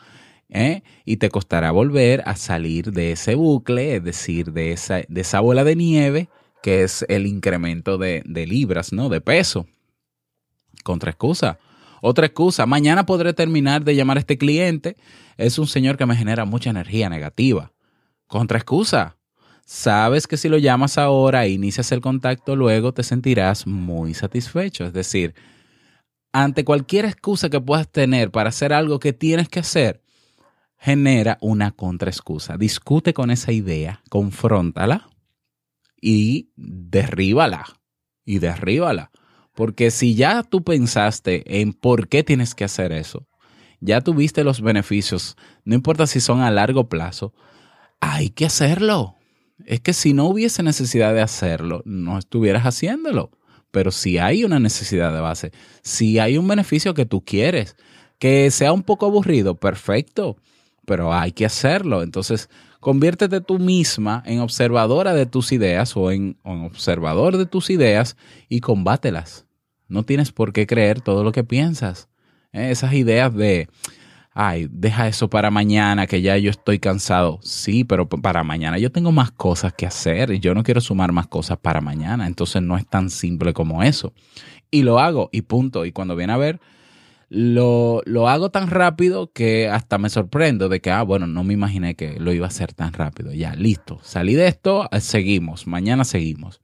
¿eh? 0.50 0.82
y 1.04 1.16
te 1.16 1.30
costará 1.30 1.70
volver 1.70 2.22
a 2.26 2.36
salir 2.36 2.92
de 2.92 3.12
ese 3.12 3.34
bucle, 3.34 3.96
es 3.96 4.04
decir, 4.04 4.52
de 4.52 4.72
esa, 4.72 5.02
de 5.08 5.20
esa 5.20 5.40
bola 5.40 5.64
de 5.64 5.76
nieve 5.76 6.28
que 6.62 6.82
es 6.82 7.06
el 7.08 7.26
incremento 7.26 7.96
de, 7.96 8.22
de 8.26 8.46
libras, 8.46 8.92
¿no? 8.92 9.08
De 9.08 9.20
peso. 9.20 9.66
Contra 10.84 11.10
excusa. 11.10 11.58
Otra 12.02 12.26
excusa, 12.26 12.66
mañana 12.66 13.06
podré 13.06 13.32
terminar 13.32 13.84
de 13.84 13.94
llamar 13.94 14.16
a 14.16 14.20
este 14.20 14.38
cliente. 14.38 14.96
Es 15.36 15.58
un 15.58 15.66
señor 15.66 15.96
que 15.96 16.06
me 16.06 16.16
genera 16.16 16.44
mucha 16.44 16.70
energía 16.70 17.08
negativa. 17.08 17.72
Contra 18.26 18.58
excusa. 18.58 19.16
Sabes 19.72 20.26
que 20.26 20.36
si 20.36 20.48
lo 20.48 20.58
llamas 20.58 20.98
ahora 20.98 21.44
e 21.44 21.50
inicias 21.50 21.92
el 21.92 22.00
contacto, 22.00 22.56
luego 22.56 22.92
te 22.92 23.04
sentirás 23.04 23.68
muy 23.68 24.14
satisfecho. 24.14 24.84
Es 24.84 24.92
decir, 24.92 25.32
ante 26.32 26.64
cualquier 26.64 27.04
excusa 27.04 27.50
que 27.50 27.60
puedas 27.60 27.88
tener 27.88 28.32
para 28.32 28.48
hacer 28.48 28.72
algo 28.72 28.98
que 28.98 29.12
tienes 29.12 29.48
que 29.48 29.60
hacer, 29.60 30.02
genera 30.76 31.38
una 31.40 31.70
contraexcusa. 31.70 32.56
Discute 32.56 33.14
con 33.14 33.30
esa 33.30 33.52
idea, 33.52 34.02
confróntala 34.10 35.08
y 36.00 36.50
derríbala. 36.56 37.64
Y 38.24 38.40
derríbala. 38.40 39.12
Porque 39.54 39.92
si 39.92 40.16
ya 40.16 40.42
tú 40.42 40.64
pensaste 40.64 41.60
en 41.60 41.74
por 41.74 42.08
qué 42.08 42.24
tienes 42.24 42.56
que 42.56 42.64
hacer 42.64 42.90
eso, 42.90 43.28
ya 43.78 44.00
tuviste 44.00 44.42
los 44.42 44.62
beneficios, 44.62 45.36
no 45.64 45.76
importa 45.76 46.08
si 46.08 46.18
son 46.18 46.40
a 46.40 46.50
largo 46.50 46.88
plazo, 46.88 47.34
hay 48.00 48.30
que 48.30 48.46
hacerlo. 48.46 49.19
Es 49.70 49.80
que 49.80 49.92
si 49.92 50.12
no 50.12 50.26
hubiese 50.26 50.62
necesidad 50.62 51.14
de 51.14 51.20
hacerlo, 51.20 51.82
no 51.84 52.18
estuvieras 52.18 52.64
haciéndolo. 52.64 53.30
Pero 53.70 53.92
si 53.92 54.18
hay 54.18 54.44
una 54.44 54.58
necesidad 54.58 55.12
de 55.14 55.20
base, 55.20 55.52
si 55.82 56.18
hay 56.18 56.36
un 56.38 56.48
beneficio 56.48 56.92
que 56.92 57.06
tú 57.06 57.24
quieres, 57.24 57.76
que 58.18 58.50
sea 58.50 58.72
un 58.72 58.82
poco 58.82 59.06
aburrido, 59.06 59.54
perfecto 59.54 60.36
pero 60.90 61.14
hay 61.14 61.30
que 61.30 61.46
hacerlo. 61.46 62.02
Entonces, 62.02 62.50
conviértete 62.80 63.40
tú 63.40 63.60
misma 63.60 64.24
en 64.26 64.40
observadora 64.40 65.14
de 65.14 65.24
tus 65.24 65.52
ideas 65.52 65.96
o 65.96 66.10
en, 66.10 66.36
observador 66.42 67.36
de 67.36 67.46
tus 67.46 67.70
ideas 67.70 68.16
y 68.48 68.58
combátelas. 68.58 69.46
No 69.86 70.02
tienes 70.02 70.32
por 70.32 70.52
qué 70.52 70.66
creer 70.66 71.00
todo 71.00 71.22
lo 71.22 71.30
que 71.30 71.44
piensas. 71.44 72.08
¿eh? 72.52 72.72
Esas 72.72 72.94
ideas 72.94 73.32
de, 73.32 73.68
ay, 74.32 74.68
deja 74.70 75.08
eso 75.08 75.28
para 75.28 75.50
mañana, 75.50 76.06
que 76.06 76.22
ya 76.22 76.36
yo 76.36 76.50
estoy 76.50 76.78
cansado. 76.78 77.40
Sí, 77.42 77.84
pero 77.84 78.08
para 78.08 78.42
mañana 78.44 78.78
yo 78.78 78.90
tengo 78.90 79.12
más 79.12 79.30
cosas 79.30 79.72
que 79.72 79.86
hacer 79.86 80.30
y 80.30 80.40
yo 80.40 80.54
no 80.54 80.62
quiero 80.62 80.80
sumar 80.80 81.12
más 81.12 81.26
cosas 81.26 81.58
para 81.58 81.80
mañana. 81.80 82.26
Entonces 82.26 82.62
no 82.62 82.76
es 82.76 82.86
tan 82.86 83.10
simple 83.10 83.52
como 83.52 83.82
eso. 83.82 84.12
Y 84.70 84.82
lo 84.82 84.98
hago 85.00 85.28
y 85.32 85.42
punto. 85.42 85.84
Y 85.84 85.92
cuando 85.92 86.16
viene 86.16 86.32
a 86.32 86.36
ver, 86.36 86.60
lo, 87.28 88.02
lo, 88.06 88.28
hago 88.28 88.50
tan 88.50 88.68
rápido 88.68 89.32
que 89.32 89.68
hasta 89.68 89.98
me 89.98 90.10
sorprendo 90.10 90.68
de 90.68 90.80
que, 90.80 90.90
ah, 90.90 91.02
bueno, 91.02 91.26
no 91.26 91.44
me 91.44 91.54
imaginé 91.54 91.94
que 91.94 92.18
lo 92.18 92.32
iba 92.32 92.46
a 92.46 92.48
hacer 92.48 92.72
tan 92.72 92.92
rápido. 92.92 93.32
Ya, 93.32 93.54
listo. 93.54 94.00
Salí 94.02 94.34
de 94.34 94.48
esto, 94.48 94.88
eh, 94.92 95.00
seguimos. 95.00 95.66
Mañana 95.66 96.04
seguimos. 96.04 96.60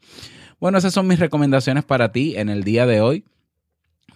Bueno, 0.59 0.79
esas 0.79 0.95
son 0.95 1.07
mis 1.07 1.19
recomendaciones 1.19 1.85
para 1.85 2.13
ti 2.13 2.35
en 2.37 2.49
el 2.49 2.65
día 2.65 2.87
de 2.87 3.01
hoy 3.01 3.25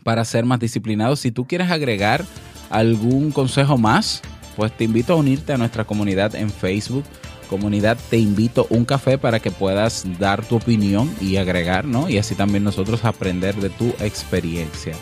para 0.02 0.24
ser 0.24 0.44
más 0.44 0.58
disciplinado. 0.58 1.16
Si 1.16 1.30
tú 1.30 1.46
quieres 1.46 1.70
agregar 1.70 2.24
algún 2.70 3.32
consejo 3.32 3.76
más, 3.76 4.22
pues 4.56 4.72
te 4.76 4.84
invito 4.84 5.12
a 5.12 5.16
unirte 5.16 5.52
a 5.52 5.58
nuestra 5.58 5.84
comunidad 5.84 6.34
en 6.34 6.50
Facebook. 6.50 7.04
Comunidad, 7.48 7.98
te 8.08 8.16
invito 8.16 8.66
un 8.70 8.84
café 8.84 9.18
para 9.18 9.40
que 9.40 9.50
puedas 9.50 10.06
dar 10.18 10.44
tu 10.44 10.56
opinión 10.56 11.12
y 11.20 11.36
agregar, 11.36 11.84
¿no? 11.84 12.08
Y 12.08 12.16
así 12.16 12.36
también 12.36 12.62
nosotros 12.62 13.04
aprender 13.04 13.56
de 13.56 13.70
tu 13.70 13.88
experiencia. 13.98 14.94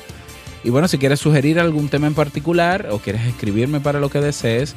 Y 0.64 0.70
bueno, 0.70 0.88
si 0.88 0.98
quieres 0.98 1.20
sugerir 1.20 1.60
algún 1.60 1.88
tema 1.88 2.06
en 2.06 2.14
particular 2.14 2.88
o 2.90 2.98
quieres 2.98 3.26
escribirme 3.26 3.80
para 3.80 4.00
lo 4.00 4.08
que 4.08 4.20
desees, 4.20 4.74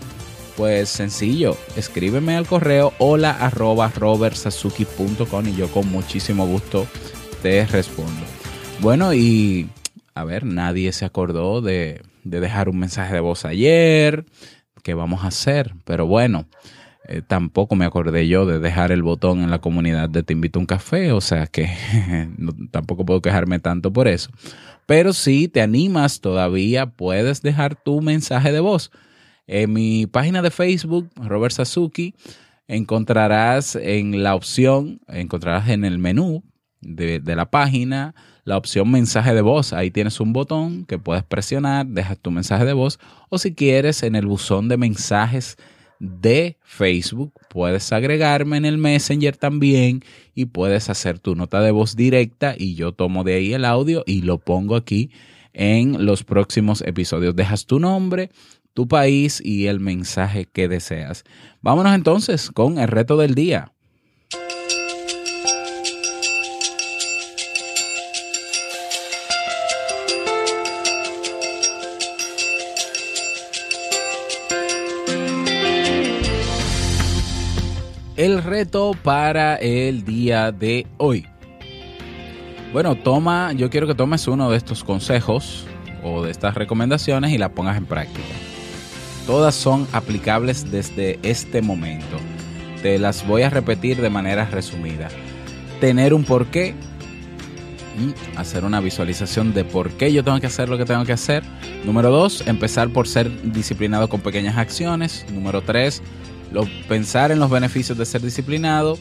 pues 0.58 0.89
sencillo, 0.89 1.58
escríbeme 1.75 2.36
al 2.36 2.45
correo 2.45 2.93
hola 2.99 3.32
arroba 3.32 3.91
robertsazuki.com 3.95 5.47
y 5.47 5.56
yo 5.56 5.69
con 5.69 5.89
muchísimo 5.89 6.45
gusto 6.45 6.86
te 7.41 7.65
respondo. 7.65 8.21
Bueno, 8.80 9.13
y 9.13 9.69
a 10.13 10.23
ver, 10.23 10.45
nadie 10.45 10.91
se 10.91 11.06
acordó 11.06 11.62
de, 11.62 12.01
de 12.24 12.40
dejar 12.40 12.70
un 12.70 12.80
mensaje 12.80 13.14
de 13.14 13.20
voz 13.20 13.46
ayer. 13.46 14.26
¿Qué 14.84 14.94
vamos 14.94 15.24
a 15.24 15.28
hacer? 15.28 15.74
Pero 15.86 16.08
bueno, 16.08 16.48
eh, 17.08 17.22
tampoco 17.26 17.76
me 17.76 17.86
acordé 17.86 18.28
yo 18.28 18.46
de 18.46 18.60
dejar 18.60 18.92
el 18.92 19.04
botón 19.04 19.42
en 19.42 19.50
la 19.52 19.60
comunidad 19.60 20.10
de 20.10 20.24
Te 20.24 20.34
invito 20.34 20.60
a 20.60 20.62
un 20.62 20.66
café, 20.66 21.12
o 21.12 21.22
sea 21.22 21.48
que 21.48 21.70
tampoco 22.72 23.06
puedo 23.06 23.22
quejarme 23.22 23.60
tanto 23.60 23.92
por 23.92 24.08
eso. 24.08 24.32
Pero 24.86 25.14
si 25.14 25.48
te 25.48 25.62
animas 25.62 26.22
todavía, 26.22 26.88
puedes 26.88 27.42
dejar 27.42 27.76
tu 27.76 28.02
mensaje 28.02 28.52
de 28.52 28.60
voz. 28.60 28.92
En 29.48 29.74
mi 29.74 30.06
página 30.08 30.42
de 30.42 30.52
Facebook, 30.52 31.10
Robert 31.16 31.54
Sasuki, 31.54 32.16
encontrarás 32.68 33.76
en 33.76 34.24
la 34.24 34.36
opción, 34.36 35.02
encontrarás 35.08 35.70
en 35.70 35.84
el 35.86 35.98
menú 35.98 36.44
de, 36.82 37.20
de 37.20 37.36
la 37.36 37.50
página 37.50 38.16
la 38.43 38.58
opción 38.58 38.89
mensaje 38.89 39.34
de 39.34 39.41
voz. 39.41 39.73
Ahí 39.73 39.91
tienes 39.91 40.19
un 40.19 40.34
botón 40.34 40.86
que 40.86 40.97
puedes 40.97 41.23
presionar, 41.23 41.86
dejas 41.86 42.17
tu 42.19 42.32
mensaje 42.32 42.65
de 42.65 42.73
voz 42.73 42.99
o 43.30 43.38
si 43.38 43.54
quieres 43.54 44.04
en 44.04 44.15
el 44.15 44.25
buzón 44.25 44.67
de 44.67 44.77
mensajes 44.77 45.58
de 45.99 46.58
Facebook. 46.63 47.34
Puedes 47.49 47.91
agregarme 47.93 48.58
en 48.58 48.65
el 48.65 48.77
Messenger 48.77 49.38
también 49.38 50.04
y 50.34 50.45
puedes 50.45 50.89
hacer 50.89 51.19
tu 51.19 51.36
nota 51.36 51.62
de 51.62 51.71
voz 51.71 51.95
directa 51.95 52.56
y 52.58 52.75
yo 52.75 52.91
tomo 52.91 53.23
de 53.23 53.36
ahí 53.36 53.54
el 53.54 53.65
audio 53.65 54.04
y 54.08 54.23
lo 54.23 54.39
pongo 54.39 54.75
aquí 54.75 55.12
en 55.54 56.06
los 56.06 56.23
próximos 56.23 56.82
episodios. 56.82 57.36
Dejas 57.36 57.65
tu 57.67 57.80
nombre, 57.80 58.32
tu 58.73 58.88
país 58.88 59.41
y 59.43 59.67
el 59.67 59.80
mensaje 59.80 60.45
que 60.45 60.67
deseas. 60.67 61.23
Vámonos 61.62 61.93
entonces 61.93 62.49
con 62.49 62.80
el 62.80 62.88
reto 62.88 63.17
del 63.17 63.36
día. 63.36 63.73
El 78.22 78.44
reto 78.44 78.92
para 79.02 79.56
el 79.56 80.06
día 80.06 80.52
de 80.52 80.86
hoy. 80.98 81.26
Bueno, 82.72 82.94
toma, 82.94 83.52
yo 83.54 83.72
quiero 83.72 83.88
que 83.88 83.96
tomes 83.96 84.28
uno 84.28 84.52
de 84.52 84.58
estos 84.58 84.84
consejos 84.84 85.66
o 86.04 86.22
de 86.22 86.30
estas 86.30 86.54
recomendaciones 86.54 87.32
y 87.32 87.40
las 87.40 87.50
pongas 87.50 87.78
en 87.78 87.88
práctica. 87.88 88.28
Todas 89.26 89.56
son 89.56 89.88
aplicables 89.92 90.70
desde 90.70 91.18
este 91.24 91.64
momento. 91.64 92.18
Te 92.84 93.00
las 93.00 93.26
voy 93.26 93.42
a 93.42 93.50
repetir 93.50 94.00
de 94.00 94.12
manera 94.12 94.46
resumida. 94.46 95.08
Tener 95.80 96.14
un 96.14 96.24
porqué, 96.24 96.76
hacer 98.36 98.66
una 98.66 98.82
visualización 98.82 99.52
de 99.52 99.66
por 99.66 99.90
qué 99.94 100.14
yo 100.14 100.24
tengo 100.24 100.40
que 100.40 100.46
hacer 100.46 100.70
lo 100.70 100.78
que 100.78 100.86
tengo 100.86 101.06
que 101.06 101.14
hacer. 101.14 101.42
Número 101.86 102.12
dos, 102.12 102.46
empezar 102.46 102.90
por 102.90 103.08
ser 103.08 103.52
disciplinado 103.52 104.10
con 104.10 104.22
pequeñas 104.22 104.58
acciones. 104.58 105.26
Número 105.34 105.64
tres, 105.64 106.04
pensar 106.88 107.32
en 107.32 107.40
los 107.40 107.50
beneficios 107.50 107.98
de 107.98 108.06
ser 108.06 108.22
disciplinado. 108.22 108.98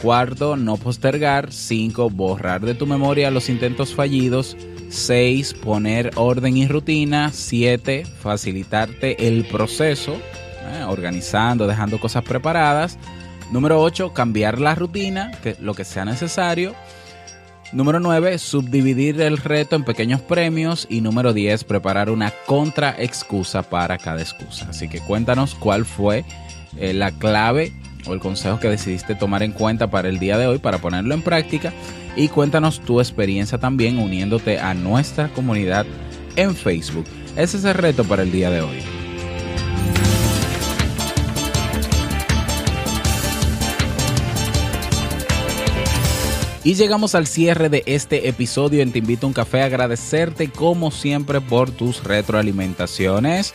Cuarto, 0.00 0.56
no 0.56 0.76
postergar. 0.76 1.52
Cinco, 1.52 2.08
borrar 2.08 2.60
de 2.60 2.74
tu 2.74 2.86
memoria 2.86 3.30
los 3.30 3.48
intentos 3.48 3.94
fallidos. 3.94 4.56
Seis, 4.88 5.54
poner 5.54 6.10
orden 6.14 6.56
y 6.56 6.66
rutina. 6.68 7.30
Siete, 7.32 8.04
facilitarte 8.04 9.26
el 9.26 9.44
proceso, 9.44 10.14
eh, 10.14 10.84
organizando, 10.86 11.66
dejando 11.66 11.98
cosas 11.98 12.24
preparadas. 12.24 12.98
Número 13.50 13.80
8, 13.80 14.12
cambiar 14.12 14.60
la 14.60 14.74
rutina, 14.74 15.30
que, 15.42 15.56
lo 15.60 15.74
que 15.74 15.84
sea 15.84 16.04
necesario. 16.04 16.74
Número 17.72 18.00
9, 18.00 18.38
subdividir 18.38 19.20
el 19.20 19.36
reto 19.36 19.76
en 19.76 19.84
pequeños 19.84 20.20
premios. 20.20 20.86
Y 20.88 21.00
número 21.00 21.32
10, 21.32 21.64
preparar 21.64 22.08
una 22.08 22.32
contra 22.46 22.94
excusa 22.98 23.62
para 23.62 23.98
cada 23.98 24.20
excusa. 24.20 24.66
Así 24.70 24.88
que 24.88 25.00
cuéntanos 25.00 25.54
cuál 25.54 25.84
fue 25.84 26.24
eh, 26.76 26.92
la 26.92 27.10
clave 27.12 27.72
o 28.06 28.14
el 28.14 28.20
consejo 28.20 28.58
que 28.60 28.68
decidiste 28.68 29.14
tomar 29.14 29.42
en 29.42 29.52
cuenta 29.52 29.90
para 29.90 30.08
el 30.08 30.18
día 30.18 30.38
de 30.38 30.46
hoy, 30.46 30.58
para 30.58 30.78
ponerlo 30.78 31.14
en 31.14 31.22
práctica. 31.22 31.72
Y 32.16 32.28
cuéntanos 32.28 32.80
tu 32.80 33.00
experiencia 33.00 33.58
también 33.58 33.98
uniéndote 33.98 34.58
a 34.58 34.74
nuestra 34.74 35.28
comunidad 35.28 35.86
en 36.36 36.54
Facebook. 36.54 37.06
Ese 37.36 37.58
es 37.58 37.64
el 37.64 37.74
reto 37.74 38.04
para 38.04 38.22
el 38.22 38.32
día 38.32 38.50
de 38.50 38.60
hoy. 38.60 38.78
Y 46.64 46.74
llegamos 46.74 47.14
al 47.14 47.26
cierre 47.26 47.70
de 47.70 47.82
este 47.86 48.28
episodio 48.28 48.82
en 48.82 48.92
Te 48.92 48.98
Invito 48.98 49.26
a 49.26 49.28
un 49.28 49.32
Café. 49.32 49.62
Agradecerte 49.62 50.50
como 50.50 50.90
siempre 50.90 51.40
por 51.40 51.70
tus 51.70 52.04
retroalimentaciones. 52.04 53.54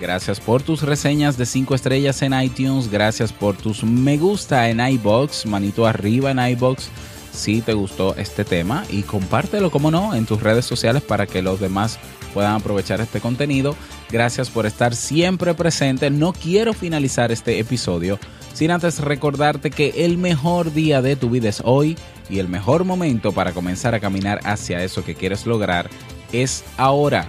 Gracias 0.00 0.40
por 0.40 0.62
tus 0.62 0.82
reseñas 0.82 1.36
de 1.36 1.44
5 1.44 1.74
estrellas 1.74 2.22
en 2.22 2.32
iTunes. 2.40 2.90
Gracias 2.90 3.32
por 3.32 3.56
tus 3.56 3.84
me 3.84 4.16
gusta 4.16 4.70
en 4.70 4.80
iBox. 4.80 5.44
Manito 5.46 5.86
arriba 5.86 6.30
en 6.30 6.38
iBox 6.38 6.88
si 7.32 7.60
te 7.60 7.74
gustó 7.74 8.16
este 8.16 8.44
tema. 8.44 8.84
Y 8.88 9.02
compártelo, 9.02 9.70
como 9.70 9.90
no, 9.90 10.14
en 10.14 10.24
tus 10.24 10.42
redes 10.42 10.64
sociales 10.64 11.02
para 11.02 11.26
que 11.26 11.42
los 11.42 11.60
demás 11.60 11.98
puedan 12.32 12.54
aprovechar 12.54 13.00
este 13.00 13.20
contenido. 13.20 13.76
Gracias 14.10 14.48
por 14.48 14.64
estar 14.64 14.96
siempre 14.96 15.52
presente. 15.54 16.08
No 16.10 16.32
quiero 16.32 16.72
finalizar 16.72 17.30
este 17.30 17.58
episodio 17.58 18.18
sin 18.54 18.70
antes 18.70 18.98
recordarte 19.00 19.70
que 19.70 20.04
el 20.04 20.18
mejor 20.18 20.72
día 20.72 21.02
de 21.02 21.16
tu 21.16 21.30
vida 21.30 21.48
es 21.48 21.62
hoy 21.64 21.96
y 22.28 22.38
el 22.38 22.48
mejor 22.48 22.84
momento 22.84 23.32
para 23.32 23.52
comenzar 23.52 23.94
a 23.94 24.00
caminar 24.00 24.40
hacia 24.44 24.82
eso 24.82 25.04
que 25.04 25.14
quieres 25.14 25.46
lograr 25.46 25.90
es 26.32 26.64
ahora. 26.76 27.28